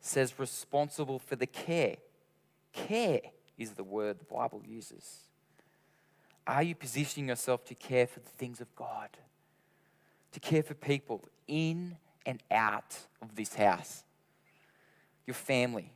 says 0.02 0.40
responsible 0.40 1.20
for 1.20 1.36
the 1.36 1.46
care. 1.46 1.98
Care 2.74 3.22
is 3.58 3.72
the 3.72 3.84
word 3.84 4.20
the 4.20 4.26
Bible 4.26 4.62
uses. 4.68 5.30
Are 6.46 6.64
you 6.64 6.76
positioning 6.76 7.30
yourself 7.30 7.64
to 7.66 7.76
care 7.76 8.08
for 8.08 8.20
the 8.20 8.30
things 8.30 8.60
of 8.60 8.74
God? 8.76 9.10
To 10.34 10.40
care 10.40 10.64
for 10.64 10.74
people 10.74 11.24
in 11.48 11.98
and 12.26 12.42
out 12.52 12.98
of 13.22 13.36
this 13.36 13.56
house? 13.56 14.04
Your 15.26 15.36
family, 15.36 15.92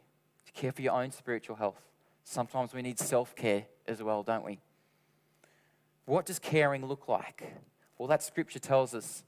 to 0.46 0.52
care 0.54 0.72
for 0.72 0.82
your 0.82 0.94
own 0.94 1.12
spiritual 1.12 1.58
health. 1.58 1.82
Sometimes 2.24 2.74
we 2.74 2.82
need 2.82 3.00
self 3.00 3.36
care 3.36 3.66
as 3.88 4.02
well, 4.02 4.24
don't 4.24 4.46
we? 4.46 4.60
What 6.06 6.26
does 6.26 6.40
caring 6.40 6.86
look 6.86 7.08
like? 7.08 7.54
Well, 7.98 8.08
that 8.08 8.24
scripture 8.24 8.60
tells 8.60 8.94
us 8.94 9.24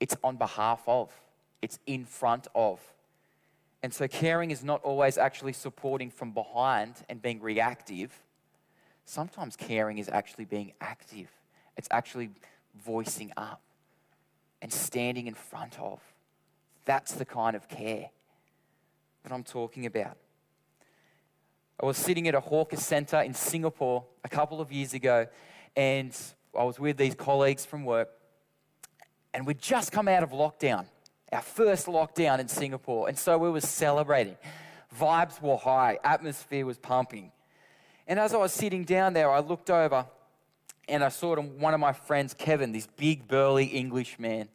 it's 0.00 0.16
on 0.24 0.36
behalf 0.36 0.82
of, 0.86 1.12
it's 1.60 1.78
in 1.86 2.04
front 2.04 2.46
of. 2.54 2.80
And 3.82 3.92
so, 3.92 4.08
caring 4.08 4.50
is 4.50 4.64
not 4.64 4.82
always 4.82 5.18
actually 5.18 5.52
supporting 5.52 6.10
from 6.10 6.32
behind 6.32 6.94
and 7.08 7.20
being 7.20 7.40
reactive. 7.40 8.10
Sometimes 9.08 9.56
caring 9.56 9.96
is 9.96 10.10
actually 10.10 10.44
being 10.44 10.74
active, 10.82 11.28
it's 11.78 11.88
actually 11.90 12.28
voicing 12.84 13.32
up 13.38 13.62
and 14.60 14.70
standing 14.70 15.26
in 15.26 15.32
front 15.32 15.80
of. 15.80 15.98
That's 16.84 17.12
the 17.12 17.24
kind 17.24 17.56
of 17.56 17.70
care 17.70 18.10
that 19.22 19.32
I'm 19.32 19.44
talking 19.44 19.86
about. 19.86 20.18
I 21.82 21.86
was 21.86 21.96
sitting 21.96 22.28
at 22.28 22.34
a 22.34 22.40
hawker 22.40 22.76
center 22.76 23.22
in 23.22 23.32
Singapore 23.32 24.04
a 24.24 24.28
couple 24.28 24.60
of 24.60 24.70
years 24.70 24.92
ago, 24.92 25.26
and 25.74 26.14
I 26.56 26.64
was 26.64 26.78
with 26.78 26.98
these 26.98 27.14
colleagues 27.14 27.64
from 27.64 27.86
work, 27.86 28.10
and 29.32 29.46
we'd 29.46 29.58
just 29.58 29.90
come 29.90 30.06
out 30.06 30.22
of 30.22 30.32
lockdown, 30.32 30.84
our 31.32 31.40
first 31.40 31.86
lockdown 31.86 32.40
in 32.40 32.48
Singapore, 32.48 33.08
and 33.08 33.18
so 33.18 33.38
we 33.38 33.48
were 33.48 33.62
celebrating. 33.62 34.36
Vibes 35.00 35.40
were 35.40 35.56
high, 35.56 35.98
atmosphere 36.04 36.66
was 36.66 36.76
pumping. 36.76 37.32
And 38.08 38.18
as 38.18 38.32
I 38.32 38.38
was 38.38 38.54
sitting 38.54 38.84
down 38.84 39.12
there, 39.12 39.30
I 39.30 39.40
looked 39.40 39.68
over 39.68 40.06
and 40.88 41.04
I 41.04 41.10
saw 41.10 41.36
one 41.36 41.74
of 41.74 41.80
my 41.80 41.92
friends, 41.92 42.32
Kevin, 42.32 42.72
this 42.72 42.88
big, 42.96 43.28
burly 43.28 43.66
English 43.66 44.18
man, 44.18 44.48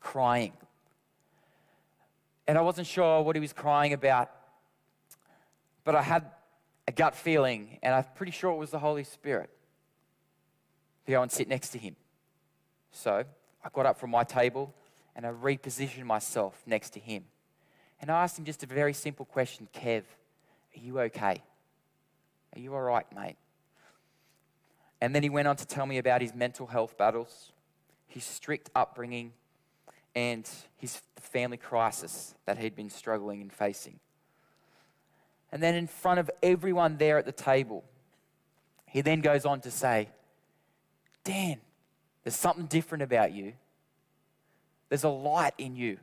crying. 0.00 0.54
And 2.48 2.56
I 2.56 2.62
wasn't 2.62 2.86
sure 2.86 3.20
what 3.20 3.36
he 3.36 3.40
was 3.40 3.52
crying 3.52 3.92
about, 3.92 4.30
but 5.84 5.94
I 5.94 6.00
had 6.00 6.24
a 6.88 6.92
gut 6.92 7.14
feeling, 7.14 7.78
and 7.82 7.94
I'm 7.94 8.04
pretty 8.14 8.32
sure 8.32 8.52
it 8.52 8.56
was 8.56 8.70
the 8.70 8.78
Holy 8.78 9.04
Spirit, 9.04 9.50
to 11.04 11.12
go 11.12 11.20
and 11.20 11.30
sit 11.30 11.48
next 11.48 11.70
to 11.70 11.78
him. 11.78 11.96
So 12.92 13.24
I 13.62 13.68
got 13.74 13.84
up 13.84 14.00
from 14.00 14.10
my 14.10 14.24
table 14.24 14.72
and 15.14 15.26
I 15.26 15.30
repositioned 15.32 16.04
myself 16.04 16.62
next 16.64 16.90
to 16.90 17.00
him. 17.00 17.24
And 18.00 18.10
I 18.10 18.22
asked 18.22 18.38
him 18.38 18.46
just 18.46 18.62
a 18.62 18.66
very 18.66 18.94
simple 18.94 19.26
question 19.26 19.68
Kev, 19.74 20.04
are 20.74 20.80
you 20.80 20.98
okay? 21.00 21.42
Are 22.56 22.58
you 22.58 22.74
all 22.74 22.80
right, 22.80 23.06
mate? 23.14 23.36
And 25.02 25.14
then 25.14 25.22
he 25.22 25.28
went 25.28 25.46
on 25.46 25.56
to 25.56 25.66
tell 25.66 25.84
me 25.84 25.98
about 25.98 26.22
his 26.22 26.34
mental 26.34 26.66
health 26.66 26.96
battles, 26.96 27.52
his 28.08 28.24
strict 28.24 28.70
upbringing, 28.74 29.32
and 30.14 30.48
his 30.78 31.02
family 31.20 31.58
crisis 31.58 32.34
that 32.46 32.56
he'd 32.56 32.74
been 32.74 32.88
struggling 32.88 33.42
and 33.42 33.52
facing. 33.52 34.00
And 35.52 35.62
then, 35.62 35.74
in 35.74 35.86
front 35.86 36.18
of 36.18 36.30
everyone 36.42 36.96
there 36.96 37.18
at 37.18 37.26
the 37.26 37.32
table, 37.32 37.84
he 38.86 39.02
then 39.02 39.20
goes 39.20 39.44
on 39.44 39.60
to 39.60 39.70
say, 39.70 40.08
Dan, 41.24 41.58
there's 42.24 42.36
something 42.36 42.66
different 42.66 43.02
about 43.02 43.32
you. 43.32 43.52
There's 44.88 45.04
a 45.04 45.10
light 45.10 45.54
in 45.58 45.76
you. 45.76 45.98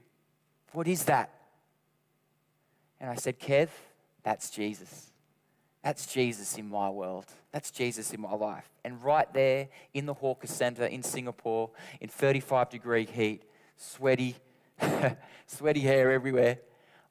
What 0.71 0.87
is 0.87 1.05
that? 1.05 1.31
And 2.99 3.09
I 3.09 3.15
said, 3.15 3.39
Kev, 3.39 3.69
that's 4.23 4.51
Jesus. 4.51 5.12
That's 5.83 6.05
Jesus 6.05 6.57
in 6.57 6.69
my 6.69 6.89
world. 6.89 7.25
That's 7.51 7.69
Jesus 7.69 8.13
in 8.13 8.21
my 8.21 8.33
life. 8.33 8.69
And 8.85 9.03
right 9.03 9.31
there 9.33 9.67
in 9.93 10.05
the 10.05 10.13
Hawker 10.13 10.47
Center 10.47 10.85
in 10.85 11.03
Singapore, 11.03 11.71
in 11.99 12.07
35 12.07 12.69
degree 12.69 13.05
heat, 13.05 13.43
sweaty, 13.75 14.37
sweaty 15.45 15.81
hair 15.81 16.11
everywhere, 16.11 16.59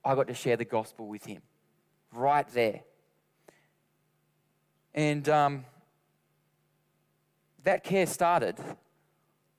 I 0.02 0.14
got 0.14 0.26
to 0.28 0.34
share 0.34 0.56
the 0.56 0.64
gospel 0.64 1.06
with 1.06 1.26
him. 1.26 1.42
Right 2.12 2.48
there. 2.48 2.80
And 4.94 5.28
um, 5.28 5.64
that 7.64 7.84
care 7.84 8.06
started 8.06 8.58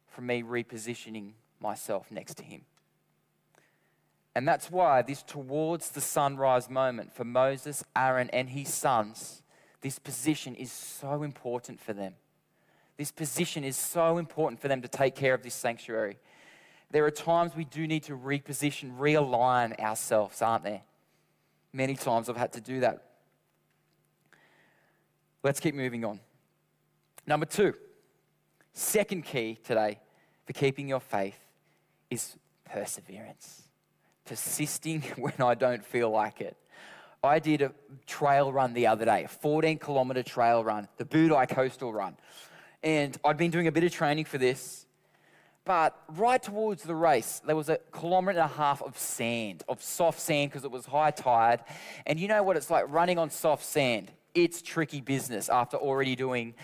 from 0.08 0.26
me 0.26 0.42
repositioning 0.44 1.34
myself 1.60 2.12
next 2.12 2.36
to 2.38 2.44
him. 2.44 2.62
And 4.36 4.48
that's 4.48 4.72
why 4.72 5.02
this 5.02 5.22
towards 5.22 5.92
the 5.92 6.02
sunrise 6.02 6.70
moment 6.70 7.14
for 7.14 7.24
Moses, 7.24 7.84
Aaron, 7.96 8.30
and 8.32 8.50
his 8.50 8.74
sons, 8.74 9.44
this 9.82 10.00
position 10.00 10.56
is 10.56 10.72
so 10.72 11.24
important 11.24 11.80
for 11.80 11.94
them. 11.94 12.16
This 12.98 13.12
position 13.12 13.64
is 13.64 13.76
so 13.76 14.18
important 14.18 14.60
for 14.60 14.68
them 14.68 14.82
to 14.82 14.88
take 14.88 15.16
care 15.16 15.34
of 15.34 15.44
this 15.44 15.54
sanctuary. 15.54 16.18
There 16.90 17.06
are 17.06 17.12
times 17.12 17.56
we 17.56 17.66
do 17.66 17.88
need 17.88 18.04
to 18.04 18.14
reposition, 18.14 18.98
realign 18.98 19.80
ourselves, 19.80 20.42
aren't 20.42 20.64
there? 20.64 20.82
Many 21.72 21.96
times 21.96 22.30
I've 22.30 22.38
had 22.38 22.54
to 22.54 22.62
do 22.62 22.80
that. 22.82 23.04
Let's 25.44 25.60
keep 25.60 25.76
moving 25.76 26.06
on. 26.06 26.20
Number 27.26 27.46
two, 27.46 27.74
second 28.74 29.26
key 29.26 29.58
today 29.64 30.00
for 30.46 30.54
keeping 30.54 30.88
your 30.88 31.00
faith 31.00 31.40
is 32.10 32.36
perseverance 32.66 33.63
persisting 34.26 35.02
when 35.18 35.34
I 35.40 35.56
don't 35.56 35.84
feel 35.84 36.10
like 36.10 36.42
it. 36.42 36.58
I 37.24 37.40
did 37.40 37.62
a 37.62 37.72
trail 38.06 38.52
run 38.52 38.74
the 38.74 38.88
other 38.88 39.06
day, 39.06 39.24
a 39.24 39.28
14 39.30 39.78
kilometer 39.78 40.24
trail 40.24 40.64
run, 40.64 40.90
the 40.98 41.06
Bouddi 41.06 41.48
Coastal 41.48 41.94
Run. 41.94 42.18
And 42.84 43.18
I'd 43.24 43.38
been 43.38 43.52
doing 43.52 43.68
a 43.68 43.72
bit 43.72 43.86
of 43.86 43.94
training 43.94 44.26
for 44.26 44.38
this. 44.38 44.86
But 45.66 45.98
right 46.10 46.44
towards 46.44 46.84
the 46.84 46.96
race, 46.96 47.42
there 47.46 47.56
was 47.56 47.70
a 47.70 47.80
kilometre 47.94 48.38
and 48.38 48.52
a 48.52 48.54
half 48.54 48.82
of 48.82 48.98
sand, 48.98 49.64
of 49.70 49.82
soft 49.82 50.20
sand, 50.20 50.52
because 50.52 50.66
it 50.66 50.72
was 50.72 50.86
high 50.86 51.12
tide. 51.12 51.64
And 52.06 52.20
you 52.20 52.28
know 52.28 52.44
what 52.44 52.58
it's 52.58 52.70
like 52.70 52.86
running 52.90 53.18
on 53.18 53.30
soft 53.30 53.64
sand? 53.64 54.12
It's 54.36 54.62
tricky 54.62 55.00
business 55.00 55.48
after 55.48 55.78
already 55.78 56.18
doing 56.18 56.56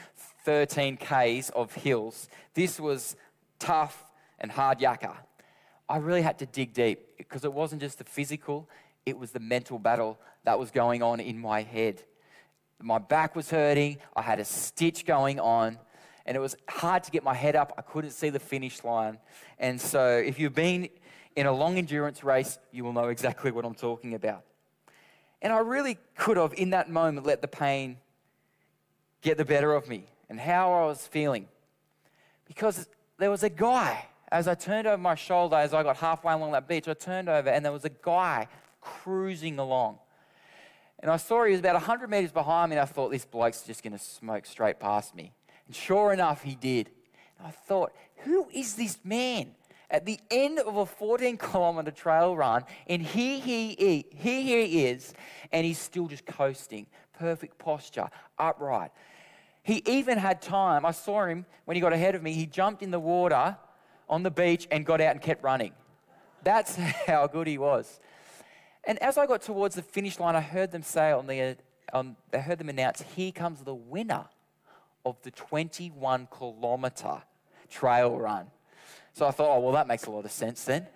13 0.44 0.98
Ks 0.98 1.50
of 1.52 1.74
hills. 1.74 2.28
This 2.54 2.80
was 2.80 3.16
tough 3.60 4.04
and 4.40 4.52
hard 4.52 4.80
yakka. 4.80 5.16
I 5.90 5.98
really 5.98 6.22
had 6.22 6.38
to 6.40 6.46
dig 6.46 6.74
deep 6.74 7.18
because 7.18 7.44
it 7.44 7.52
wasn't 7.52 7.82
just 7.82 7.98
the 7.98 8.04
physical, 8.04 8.70
it 9.06 9.18
was 9.18 9.32
the 9.32 9.40
mental 9.40 9.80
battle 9.80 10.20
that 10.44 10.60
was 10.60 10.70
going 10.70 11.02
on 11.02 11.20
in 11.20 11.40
my 11.40 11.64
head. 11.64 12.04
My 12.82 13.00
back 13.00 13.36
was 13.36 13.50
hurting, 13.50 13.98
I 14.16 14.22
had 14.22 14.40
a 14.40 14.46
stitch 14.46 15.06
going 15.06 15.40
on, 15.40 15.80
and 16.26 16.38
it 16.38 16.40
was 16.40 16.56
hard 16.70 17.04
to 17.06 17.12
get 17.12 17.24
my 17.24 17.34
head 17.34 17.56
up. 17.56 17.74
I 17.78 17.82
couldn't 17.82 18.12
see 18.12 18.30
the 18.30 18.40
finish 18.40 18.84
line. 18.84 19.18
And 19.58 19.82
so, 19.82 20.18
if 20.18 20.40
you've 20.40 20.54
been 20.54 20.90
in 21.36 21.48
a 21.48 21.52
long 21.52 21.78
endurance 21.78 22.24
race, 22.24 22.60
you 22.72 22.84
will 22.84 22.94
know 22.94 23.08
exactly 23.08 23.52
what 23.52 23.66
I'm 23.66 23.74
talking 23.74 24.14
about. 24.14 24.44
And 25.42 25.52
I 25.52 25.60
really 25.60 25.98
could 26.16 26.38
have, 26.38 26.54
in 26.54 26.70
that 26.70 26.90
moment, 26.90 27.26
let 27.26 27.42
the 27.42 27.48
pain 27.48 27.98
get 29.22 29.38
the 29.38 29.46
better 29.46 29.74
of 29.74 29.88
me 29.90 30.06
and 30.30 30.40
how 30.40 30.72
I 30.72 30.86
was 30.86 31.08
feeling. 31.08 31.48
Because 32.46 32.88
there 33.18 33.32
was 33.32 33.44
a 33.44 33.50
guy 33.50 34.06
as 34.32 34.48
I 34.48 34.56
turned 34.56 34.88
over 34.88 34.98
my 34.98 35.16
shoulder, 35.16 35.56
as 35.56 35.74
I 35.74 35.84
got 35.84 35.98
halfway 35.98 36.34
along 36.34 36.52
that 36.52 36.68
beach, 36.68 36.88
I 36.88 36.94
turned 36.94 37.30
over 37.30 37.50
and 37.50 37.66
there 37.66 37.72
was 37.72 37.86
a 37.86 37.92
guy 38.02 38.48
cruising 38.82 39.60
along. 39.60 40.00
And 41.00 41.10
I 41.10 41.18
saw 41.18 41.46
he 41.46 41.52
was 41.52 41.62
about 41.62 41.76
100 41.76 42.10
meters 42.10 42.32
behind 42.32 42.70
me, 42.70 42.76
and 42.76 42.82
I 42.82 42.86
thought, 42.86 43.10
this 43.10 43.26
bloke's 43.26 43.64
just 43.64 43.84
going 43.84 43.94
to 43.94 44.00
smoke 44.00 44.46
straight 44.46 44.80
past 44.80 45.16
me. 45.16 45.32
And 45.66 45.76
sure 45.76 46.12
enough, 46.12 46.44
he 46.44 46.56
did. 46.56 46.90
And 47.38 47.48
I 47.48 47.52
thought, 47.52 47.94
who 48.18 48.48
is 48.54 48.76
this 48.76 49.00
man? 49.04 49.52
At 49.90 50.06
the 50.06 50.20
end 50.30 50.60
of 50.60 50.76
a 50.76 50.86
14 50.86 51.38
kilometer 51.38 51.90
trail 51.90 52.36
run, 52.36 52.66
and 52.86 53.02
here 53.02 53.40
he, 53.40 53.72
is, 53.72 54.04
here 54.14 54.66
he 54.66 54.86
is, 54.86 55.14
and 55.52 55.66
he's 55.66 55.80
still 55.80 56.08
just 56.08 56.26
coasting. 56.26 56.86
Perfect 57.18 57.58
posture, 57.58 58.10
upright. 58.38 58.92
He 59.64 59.82
even 59.86 60.18
had 60.18 60.42
time. 60.42 60.86
I 60.86 60.92
saw 60.92 61.26
him 61.26 61.46
when 61.66 61.76
he 61.76 61.82
got 61.82 61.94
ahead 61.94 62.14
of 62.14 62.22
me. 62.22 62.34
He 62.34 62.46
jumped 62.46 62.84
in 62.84 62.92
the 62.92 63.00
water 63.00 63.58
on 64.10 64.24
the 64.24 64.32
beach 64.32 64.68
and 64.72 64.86
got 64.86 65.02
out 65.02 65.12
and 65.12 65.22
kept 65.22 65.44
running. 65.44 65.74
That's 66.44 66.76
how 67.08 67.28
good 67.28 67.48
he 67.48 67.58
was. 67.58 68.00
And 68.84 68.98
as 69.00 69.18
I 69.18 69.28
got 69.28 69.42
towards 69.42 69.76
the 69.76 69.82
finish 69.82 70.20
line, 70.20 70.36
I 70.36 70.42
heard 70.42 70.72
them 70.72 70.82
say 70.82 71.12
on 71.12 71.28
the, 71.28 71.42
um, 71.42 71.56
on, 71.94 72.16
I 72.34 72.38
heard 72.38 72.58
them 72.58 72.70
announce, 72.70 73.04
here 73.16 73.32
comes 73.32 73.62
the 73.62 73.76
winner 73.76 74.26
of 75.06 75.22
the 75.22 75.32
21 75.32 76.28
kilometer 76.32 77.22
trail 77.70 78.18
run. 78.18 78.48
So 79.14 79.28
I 79.28 79.32
thought, 79.32 79.58
oh, 79.58 79.60
well, 79.60 79.74
that 79.74 79.88
makes 79.88 80.06
a 80.06 80.12
lot 80.12 80.26
of 80.26 80.32
sense 80.32 80.64
then. 80.64 80.88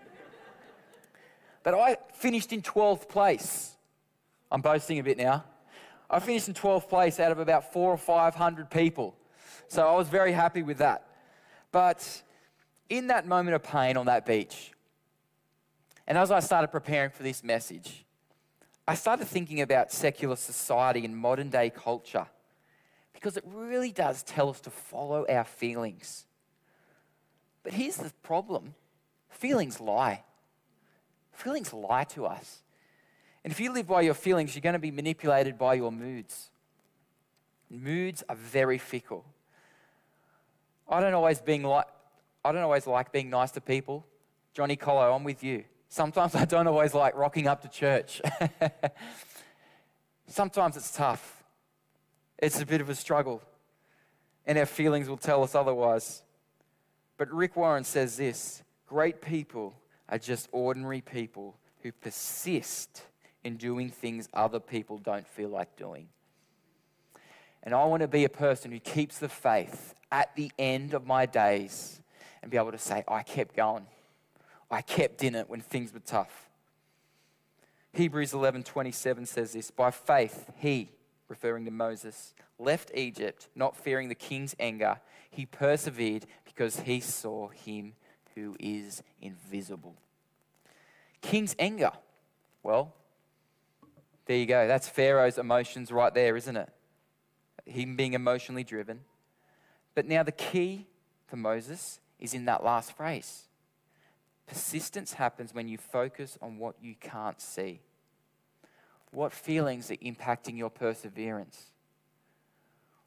But 1.64 1.74
I 1.76 1.98
finished 2.16 2.52
in 2.52 2.62
12th 2.62 3.08
place. 3.08 3.76
I'm 4.52 4.62
boasting 4.62 5.00
a 5.00 5.04
bit 5.04 5.18
now. 5.18 5.46
I 6.10 6.20
finished 6.20 6.48
in 6.48 6.54
12th 6.54 6.90
place 6.90 7.20
out 7.20 7.32
of 7.32 7.40
about 7.40 7.74
four 7.74 7.92
or 7.92 7.98
500 7.98 8.70
people. 8.70 9.16
So 9.68 9.88
I 9.88 9.96
was 9.96 10.10
very 10.10 10.32
happy 10.32 10.62
with 10.62 10.78
that. 10.78 11.08
But 11.72 12.22
in 12.98 13.08
that 13.08 13.26
moment 13.26 13.56
of 13.56 13.64
pain 13.64 13.98
on 13.98 14.06
that 14.06 14.24
beach, 14.24 14.72
and 16.06 16.16
as 16.16 16.30
I 16.30 16.42
started 16.42 16.68
preparing 16.68 17.10
for 17.10 17.24
this 17.24 17.44
message, 17.44 18.06
I 18.88 18.94
started 18.94 19.26
thinking 19.28 19.62
about 19.62 19.92
secular 19.92 20.36
society 20.36 21.04
and 21.04 21.18
modern 21.18 21.50
day 21.50 21.72
culture 21.72 22.28
because 23.14 23.36
it 23.36 23.44
really 23.48 23.92
does 23.92 24.22
tell 24.22 24.50
us 24.50 24.60
to 24.62 24.70
follow 24.70 25.26
our 25.28 25.44
feelings. 25.44 26.26
But 27.64 27.74
here's 27.74 27.98
the 27.98 28.12
problem 28.22 28.76
feelings 29.30 29.80
lie. 29.80 30.24
Feelings 31.32 31.74
lie 31.74 32.04
to 32.04 32.28
us. 32.28 32.62
And 33.44 33.52
if 33.52 33.60
you 33.60 33.74
live 33.74 33.88
by 33.88 34.02
your 34.02 34.14
feelings, 34.14 34.54
you're 34.54 34.62
going 34.62 34.74
to 34.74 34.80
be 34.80 34.92
manipulated 34.92 35.58
by 35.58 35.74
your 35.74 35.92
moods. 35.92 36.52
Moods 37.72 38.24
are 38.30 38.36
very 38.36 38.78
fickle. 38.78 39.26
I 40.88 41.02
don't 41.02 41.16
always 41.16 41.42
being 41.42 41.64
like, 41.64 41.88
I 42.46 42.52
don't 42.52 42.62
always 42.62 42.88
like 42.88 43.12
being 43.12 43.30
nice 43.30 43.52
to 43.52 43.62
people. 43.62 44.06
Johnny 44.54 44.76
Colo, 44.76 45.14
I'm 45.16 45.24
with 45.24 45.44
you. 45.44 45.64
Sometimes 45.90 46.36
I 46.36 46.46
don't 46.46 46.68
always 46.68 46.94
like 46.94 47.16
rocking 47.16 47.48
up 47.48 47.62
to 47.62 47.70
church. 47.70 48.22
Sometimes 50.28 50.76
it's 50.78 50.92
tough. 50.92 51.44
It's 52.38 52.60
a 52.60 52.66
bit 52.66 52.82
of 52.82 52.90
a 52.90 52.96
struggle. 52.96 53.42
And 54.46 54.58
our 54.58 54.66
feelings 54.66 55.08
will 55.08 55.18
tell 55.18 55.44
us 55.44 55.56
otherwise. 55.56 56.24
But 57.18 57.32
Rick 57.32 57.56
Warren 57.56 57.84
says 57.84 58.18
this 58.18 58.64
great 58.88 59.22
people 59.22 59.74
are 60.10 60.18
just 60.18 60.50
ordinary 60.52 61.02
people 61.02 61.56
who 61.82 61.92
persist 61.92 63.04
in 63.44 63.58
doing 63.58 63.90
things 63.90 64.28
other 64.34 64.60
people 64.60 64.98
don't 64.98 65.28
feel 65.28 65.50
like 65.50 65.76
doing. 65.78 66.08
And 67.64 67.74
I 67.74 67.86
want 67.86 68.02
to 68.02 68.08
be 68.08 68.26
a 68.26 68.30
person 68.30 68.72
who 68.72 68.80
keeps 68.80 69.20
the 69.20 69.30
faith 69.30 69.96
at 70.12 70.36
the 70.36 70.52
end 70.60 70.94
of 70.94 71.06
my 71.06 71.26
days 71.26 72.02
and 72.44 72.52
be 72.52 72.58
able 72.58 72.72
to 72.72 72.78
say, 72.78 73.04
I 73.08 73.24
kept 73.24 73.56
going. 73.56 73.88
I 74.70 74.82
kept 74.82 75.24
in 75.24 75.34
it 75.34 75.50
when 75.50 75.62
things 75.62 75.94
were 75.94 76.00
tough. 76.00 76.50
Hebrews 77.94 78.34
11:27 78.34 79.28
says 79.28 79.54
this, 79.54 79.72
by 79.72 79.92
faith 79.92 80.52
he, 80.58 80.90
referring 81.30 81.66
to 81.66 81.72
Moses, 81.72 82.34
left 82.60 82.92
Egypt, 82.94 83.48
not 83.56 83.78
fearing 83.78 84.10
the 84.10 84.16
king's 84.16 84.56
anger. 84.60 85.00
He 85.30 85.46
persevered 85.46 86.26
because 86.44 86.82
he 86.82 87.00
saw 87.00 87.48
him 87.48 87.94
who 88.36 88.56
is 88.60 89.02
invisible. 89.22 89.96
King's 91.22 91.56
anger. 91.58 91.92
Well, 92.62 92.94
there 94.26 94.38
you 94.38 94.46
go. 94.46 94.68
That's 94.68 94.90
Pharaoh's 94.90 95.38
emotions 95.38 95.92
right 95.92 96.14
there, 96.14 96.36
isn't 96.36 96.58
it? 96.58 96.70
Him 97.66 97.96
being 97.96 98.14
emotionally 98.14 98.64
driven. 98.64 99.02
But 99.96 100.08
now 100.08 100.24
the 100.24 100.32
key 100.32 100.88
for 101.28 101.38
Moses 101.38 102.00
is 102.24 102.34
in 102.34 102.46
that 102.46 102.64
last 102.64 102.98
phrase 102.98 103.44
Persistence 104.48 105.14
happens 105.14 105.54
when 105.54 105.68
you 105.68 105.78
focus 105.78 106.38
on 106.42 106.58
what 106.58 106.76
you 106.82 106.96
can't 107.00 107.40
see. 107.40 107.80
What 109.12 109.32
feelings 109.32 109.90
are 109.90 109.96
impacting 109.96 110.58
your 110.58 110.70
perseverance? 110.70 111.68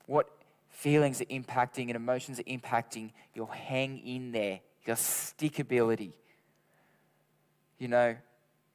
What 0.06 0.30
feelings 0.70 1.20
are 1.20 1.26
impacting 1.26 1.88
and 1.88 1.96
emotions 1.96 2.40
are 2.40 2.44
impacting 2.44 3.10
your 3.34 3.52
hang 3.52 3.98
in 3.98 4.32
there, 4.32 4.60
your 4.86 4.96
stickability? 4.96 6.14
You 7.78 7.88
know, 7.88 8.16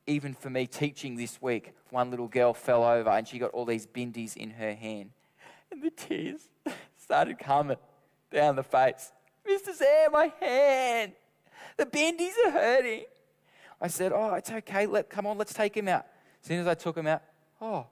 even 0.06 0.34
for 0.34 0.50
me 0.50 0.68
teaching 0.68 1.16
this 1.16 1.42
week, 1.42 1.74
one 1.90 2.12
little 2.12 2.28
girl 2.28 2.54
fell 2.54 2.84
over 2.84 3.10
and 3.10 3.28
she 3.28 3.40
got 3.40 3.52
all 3.52 3.66
these 3.66 3.88
bindies 3.88 4.38
in 4.38 4.52
her 4.52 4.76
hand. 4.76 5.12
And 5.72 5.82
the 5.82 5.90
tears 5.90 6.42
started 6.98 7.40
coming 7.40 7.78
down 8.32 8.56
the 8.56 8.64
face. 8.64 9.12
Mr. 9.48 9.74
Sam, 9.74 10.12
my 10.12 10.32
hand. 10.40 11.14
The 11.78 11.86
bendies 11.86 12.34
are 12.46 12.52
hurting. 12.52 13.06
I 13.82 13.88
said, 13.88 14.12
Oh, 14.14 14.36
it's 14.36 14.52
okay. 14.52 14.86
Let, 14.86 15.10
come 15.10 15.26
on, 15.26 15.38
let's 15.38 15.54
take 15.54 15.76
him 15.76 15.88
out. 15.88 16.06
As 16.42 16.48
soon 16.48 16.60
as 16.60 16.68
I 16.68 16.74
took 16.74 16.98
him 16.98 17.08
out, 17.08 17.22
oh, 17.62 17.88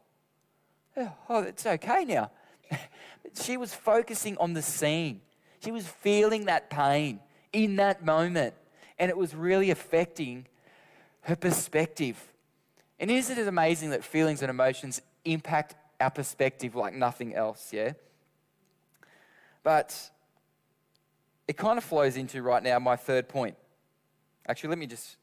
oh, 0.98 1.42
it's 1.44 1.66
okay 1.66 2.06
now. 2.06 2.32
she 3.42 3.58
was 3.58 3.74
focusing 3.74 4.38
on 4.38 4.54
the 4.54 4.62
scene. 4.62 5.22
She 5.64 5.72
was 5.72 5.88
feeling 5.88 6.46
that 6.46 6.70
pain 6.70 7.20
in 7.52 7.78
that 7.78 8.06
moment. 8.06 8.54
And 8.98 9.10
it 9.10 9.18
was 9.18 9.34
really 9.34 9.72
affecting 9.72 10.46
her 11.22 11.36
perspective. 11.36 12.22
And 13.00 13.10
isn't 13.10 13.38
it 13.38 13.48
amazing 13.48 13.92
that 13.92 14.04
feelings 14.04 14.42
and 14.42 14.50
emotions 14.50 15.02
impact 15.26 15.76
our 16.00 16.10
perspective 16.10 16.76
like 16.76 16.94
nothing 16.94 17.34
else, 17.34 17.72
yeah? 17.72 17.94
But 19.64 20.12
it 21.50 21.58
kind 21.58 21.80
of 21.80 21.84
flows 21.84 22.16
into 22.16 22.44
right 22.44 22.62
now 22.62 22.78
my 22.78 22.96
third 22.96 23.28
point. 23.28 23.56
Actually, 24.48 24.70
let 24.70 24.78
me 24.78 24.86
just 24.86 25.18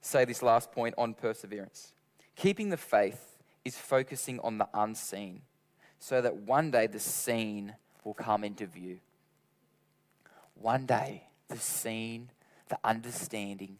say 0.00 0.24
this 0.24 0.40
last 0.40 0.70
point 0.70 0.94
on 0.96 1.12
perseverance. 1.12 1.92
Keeping 2.36 2.68
the 2.68 2.76
faith 2.76 3.36
is 3.64 3.76
focusing 3.76 4.38
on 4.44 4.58
the 4.58 4.68
unseen 4.72 5.42
so 5.98 6.22
that 6.22 6.36
one 6.36 6.70
day 6.70 6.86
the 6.86 7.00
seen 7.00 7.74
will 8.04 8.14
come 8.14 8.44
into 8.44 8.64
view. 8.64 9.00
One 10.54 10.86
day 10.86 11.24
the 11.48 11.58
seen, 11.58 12.30
the 12.68 12.78
understanding, 12.84 13.78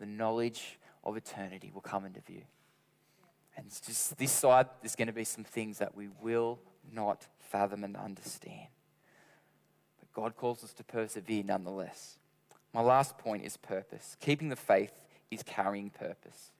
the 0.00 0.06
knowledge 0.06 0.78
of 1.04 1.18
eternity 1.18 1.70
will 1.74 1.82
come 1.82 2.06
into 2.06 2.22
view. 2.22 2.44
And 3.58 3.66
it's 3.66 3.82
just 3.82 4.16
this 4.16 4.32
side, 4.32 4.68
there's 4.80 4.96
going 4.96 5.08
to 5.08 5.12
be 5.12 5.24
some 5.24 5.44
things 5.44 5.76
that 5.78 5.94
we 5.94 6.08
will 6.22 6.60
not 6.90 7.26
fathom 7.40 7.84
and 7.84 7.94
understand. 7.94 8.68
God 10.16 10.34
calls 10.34 10.64
us 10.64 10.72
to 10.72 10.82
persevere 10.82 11.44
nonetheless. 11.44 12.16
My 12.72 12.80
last 12.80 13.18
point 13.18 13.44
is 13.44 13.58
purpose. 13.58 14.16
Keeping 14.18 14.48
the 14.48 14.56
faith 14.56 15.04
is 15.30 15.42
carrying 15.42 15.90
purpose. 15.90 16.52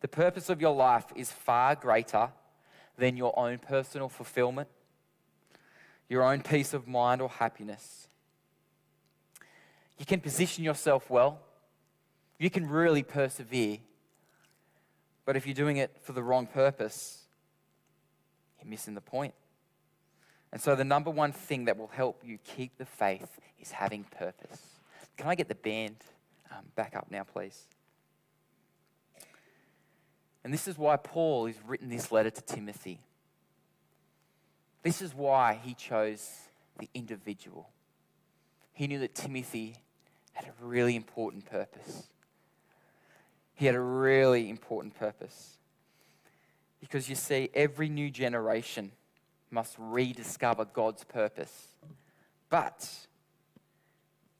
The 0.00 0.08
purpose 0.08 0.48
of 0.48 0.62
your 0.62 0.74
life 0.74 1.04
is 1.14 1.30
far 1.30 1.74
greater 1.74 2.30
than 2.96 3.18
your 3.18 3.38
own 3.38 3.58
personal 3.58 4.08
fulfillment, 4.08 4.68
your 6.08 6.22
own 6.22 6.40
peace 6.40 6.72
of 6.72 6.88
mind 6.88 7.20
or 7.20 7.28
happiness. 7.28 8.08
You 9.98 10.06
can 10.06 10.20
position 10.20 10.64
yourself 10.64 11.10
well, 11.10 11.40
you 12.38 12.48
can 12.48 12.66
really 12.66 13.02
persevere. 13.02 13.76
But 15.26 15.36
if 15.36 15.44
you're 15.44 15.54
doing 15.54 15.76
it 15.76 15.94
for 16.00 16.12
the 16.12 16.22
wrong 16.22 16.46
purpose, 16.46 17.24
you're 18.58 18.70
missing 18.70 18.94
the 18.94 19.02
point. 19.02 19.34
And 20.56 20.62
so, 20.62 20.74
the 20.74 20.84
number 20.84 21.10
one 21.10 21.32
thing 21.32 21.66
that 21.66 21.76
will 21.76 21.88
help 21.88 22.22
you 22.24 22.38
keep 22.42 22.78
the 22.78 22.86
faith 22.86 23.28
is 23.60 23.72
having 23.72 24.04
purpose. 24.04 24.62
Can 25.18 25.28
I 25.28 25.34
get 25.34 25.48
the 25.48 25.54
band 25.54 25.96
um, 26.50 26.64
back 26.74 26.96
up 26.96 27.08
now, 27.10 27.24
please? 27.24 27.66
And 30.42 30.54
this 30.54 30.66
is 30.66 30.78
why 30.78 30.96
Paul 30.96 31.44
has 31.44 31.56
written 31.66 31.90
this 31.90 32.10
letter 32.10 32.30
to 32.30 32.40
Timothy. 32.40 33.00
This 34.82 35.02
is 35.02 35.14
why 35.14 35.60
he 35.62 35.74
chose 35.74 36.26
the 36.78 36.88
individual. 36.94 37.68
He 38.72 38.86
knew 38.86 39.00
that 39.00 39.14
Timothy 39.14 39.76
had 40.32 40.46
a 40.46 40.64
really 40.64 40.96
important 40.96 41.44
purpose. 41.44 42.04
He 43.52 43.66
had 43.66 43.74
a 43.74 43.80
really 43.80 44.48
important 44.48 44.98
purpose. 44.98 45.58
Because 46.80 47.10
you 47.10 47.14
see, 47.14 47.50
every 47.52 47.90
new 47.90 48.10
generation 48.10 48.92
must 49.50 49.76
rediscover 49.78 50.64
God's 50.64 51.04
purpose. 51.04 51.68
But 52.48 52.88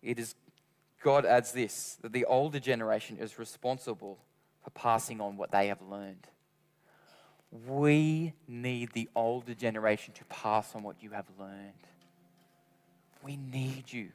it 0.02 0.18
is, 0.18 0.34
God 1.02 1.24
adds 1.24 1.52
this 1.52 1.98
that 2.02 2.12
the 2.12 2.24
older 2.24 2.60
generation 2.60 3.18
is 3.18 3.38
responsible 3.38 4.18
for 4.62 4.70
passing 4.70 5.20
on 5.20 5.36
what 5.36 5.50
they 5.50 5.68
have 5.68 5.82
learned. 5.82 6.26
We 7.66 8.34
need 8.48 8.92
the 8.92 9.08
older 9.14 9.54
generation 9.54 10.12
to 10.14 10.24
pass 10.24 10.74
on 10.74 10.82
what 10.82 10.96
you 11.00 11.10
have 11.10 11.26
learned. 11.38 11.72
We 13.22 13.36
need 13.36 13.92
you. 13.92 14.08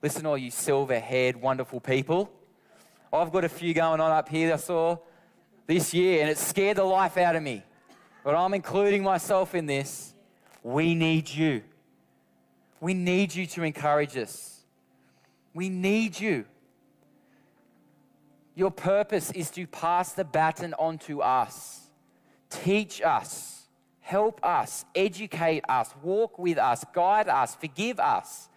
Listen, 0.00 0.26
all 0.26 0.38
you 0.38 0.50
silver 0.50 0.98
haired, 0.98 1.36
wonderful 1.36 1.80
people. 1.80 2.32
I've 3.12 3.30
got 3.30 3.44
a 3.44 3.48
few 3.48 3.74
going 3.74 4.00
on 4.00 4.10
up 4.10 4.28
here 4.28 4.52
I 4.52 4.56
saw 4.56 4.96
this 5.66 5.92
year, 5.92 6.22
and 6.22 6.30
it 6.30 6.38
scared 6.38 6.78
the 6.78 6.84
life 6.84 7.16
out 7.16 7.36
of 7.36 7.42
me. 7.42 7.62
But 8.24 8.34
I'm 8.34 8.54
including 8.54 9.02
myself 9.02 9.54
in 9.54 9.66
this. 9.66 10.14
We 10.62 10.94
need 10.94 11.28
you. 11.28 11.62
We 12.80 12.94
need 12.94 13.34
you 13.34 13.46
to 13.46 13.62
encourage 13.62 14.16
us. 14.16 14.60
We 15.54 15.68
need 15.68 16.18
you. 16.18 16.44
Your 18.54 18.70
purpose 18.70 19.30
is 19.32 19.50
to 19.52 19.66
pass 19.66 20.12
the 20.12 20.24
baton 20.24 20.74
on 20.74 20.98
to 20.98 21.22
us, 21.22 21.88
teach 22.50 23.00
us, 23.00 23.66
help 24.00 24.44
us, 24.44 24.84
educate 24.94 25.64
us, 25.68 25.94
walk 26.02 26.38
with 26.38 26.58
us, 26.58 26.84
guide 26.92 27.28
us, 27.28 27.54
forgive 27.54 27.98
us. 27.98 28.48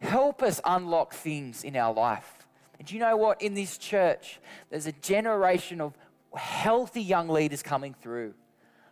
Help 0.00 0.42
us 0.42 0.60
unlock 0.64 1.14
things 1.14 1.64
in 1.64 1.76
our 1.76 1.92
life. 1.92 2.46
And 2.78 2.90
you 2.90 3.00
know 3.00 3.16
what? 3.16 3.42
In 3.42 3.54
this 3.54 3.78
church, 3.78 4.38
there's 4.70 4.86
a 4.86 4.92
generation 4.92 5.80
of 5.80 5.94
healthy 6.34 7.02
young 7.02 7.28
leaders 7.28 7.62
coming 7.62 7.94
through. 7.94 8.34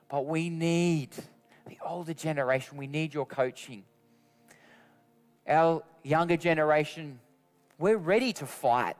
But 0.08 0.26
we 0.26 0.48
need 0.50 1.10
the 1.66 1.78
older 1.84 2.14
generation, 2.14 2.76
we 2.76 2.86
need 2.86 3.12
your 3.12 3.26
coaching. 3.26 3.84
Our 5.48 5.82
younger 6.02 6.36
generation, 6.36 7.20
we're 7.78 7.96
ready 7.96 8.32
to 8.34 8.46
fight 8.46 8.96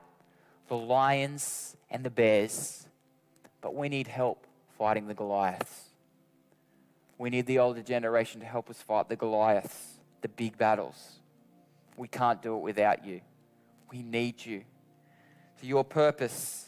the 0.67 0.75
lions 0.75 1.75
and 1.89 2.03
the 2.03 2.09
bears, 2.09 2.87
but 3.61 3.73
we 3.73 3.89
need 3.89 4.07
help 4.07 4.45
fighting 4.77 5.07
the 5.07 5.13
Goliaths. 5.13 5.83
We 7.17 7.29
need 7.29 7.47
the 7.47 7.59
older 7.59 7.81
generation 7.81 8.41
to 8.41 8.45
help 8.45 8.69
us 8.69 8.81
fight 8.81 9.09
the 9.09 9.15
Goliaths, 9.15 9.99
the 10.21 10.27
big 10.27 10.57
battles. 10.57 11.19
We 11.95 12.07
can't 12.07 12.41
do 12.41 12.55
it 12.55 12.61
without 12.61 13.05
you. 13.05 13.21
We 13.91 14.03
need 14.03 14.45
you. 14.45 14.63
So 15.59 15.67
your 15.67 15.83
purpose 15.83 16.66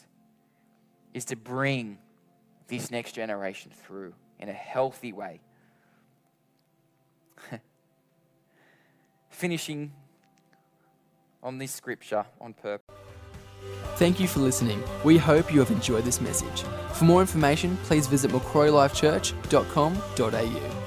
is 1.14 1.24
to 1.26 1.36
bring 1.36 1.98
this 2.68 2.90
next 2.90 3.12
generation 3.12 3.70
through 3.74 4.14
in 4.38 4.48
a 4.48 4.52
healthy 4.52 5.12
way. 5.12 5.40
Finishing 9.30 9.92
on 11.42 11.58
this 11.58 11.72
scripture 11.72 12.24
on 12.40 12.52
purpose. 12.52 12.94
Thank 13.96 14.18
you 14.18 14.28
for 14.28 14.40
listening. 14.40 14.82
We 15.04 15.18
hope 15.18 15.52
you 15.52 15.60
have 15.60 15.70
enjoyed 15.70 16.04
this 16.04 16.22
message. 16.22 16.62
For 16.94 17.04
more 17.04 17.20
information, 17.20 17.76
please 17.84 18.06
visit 18.06 18.30
macquarielifechurch.com.au. 18.30 20.79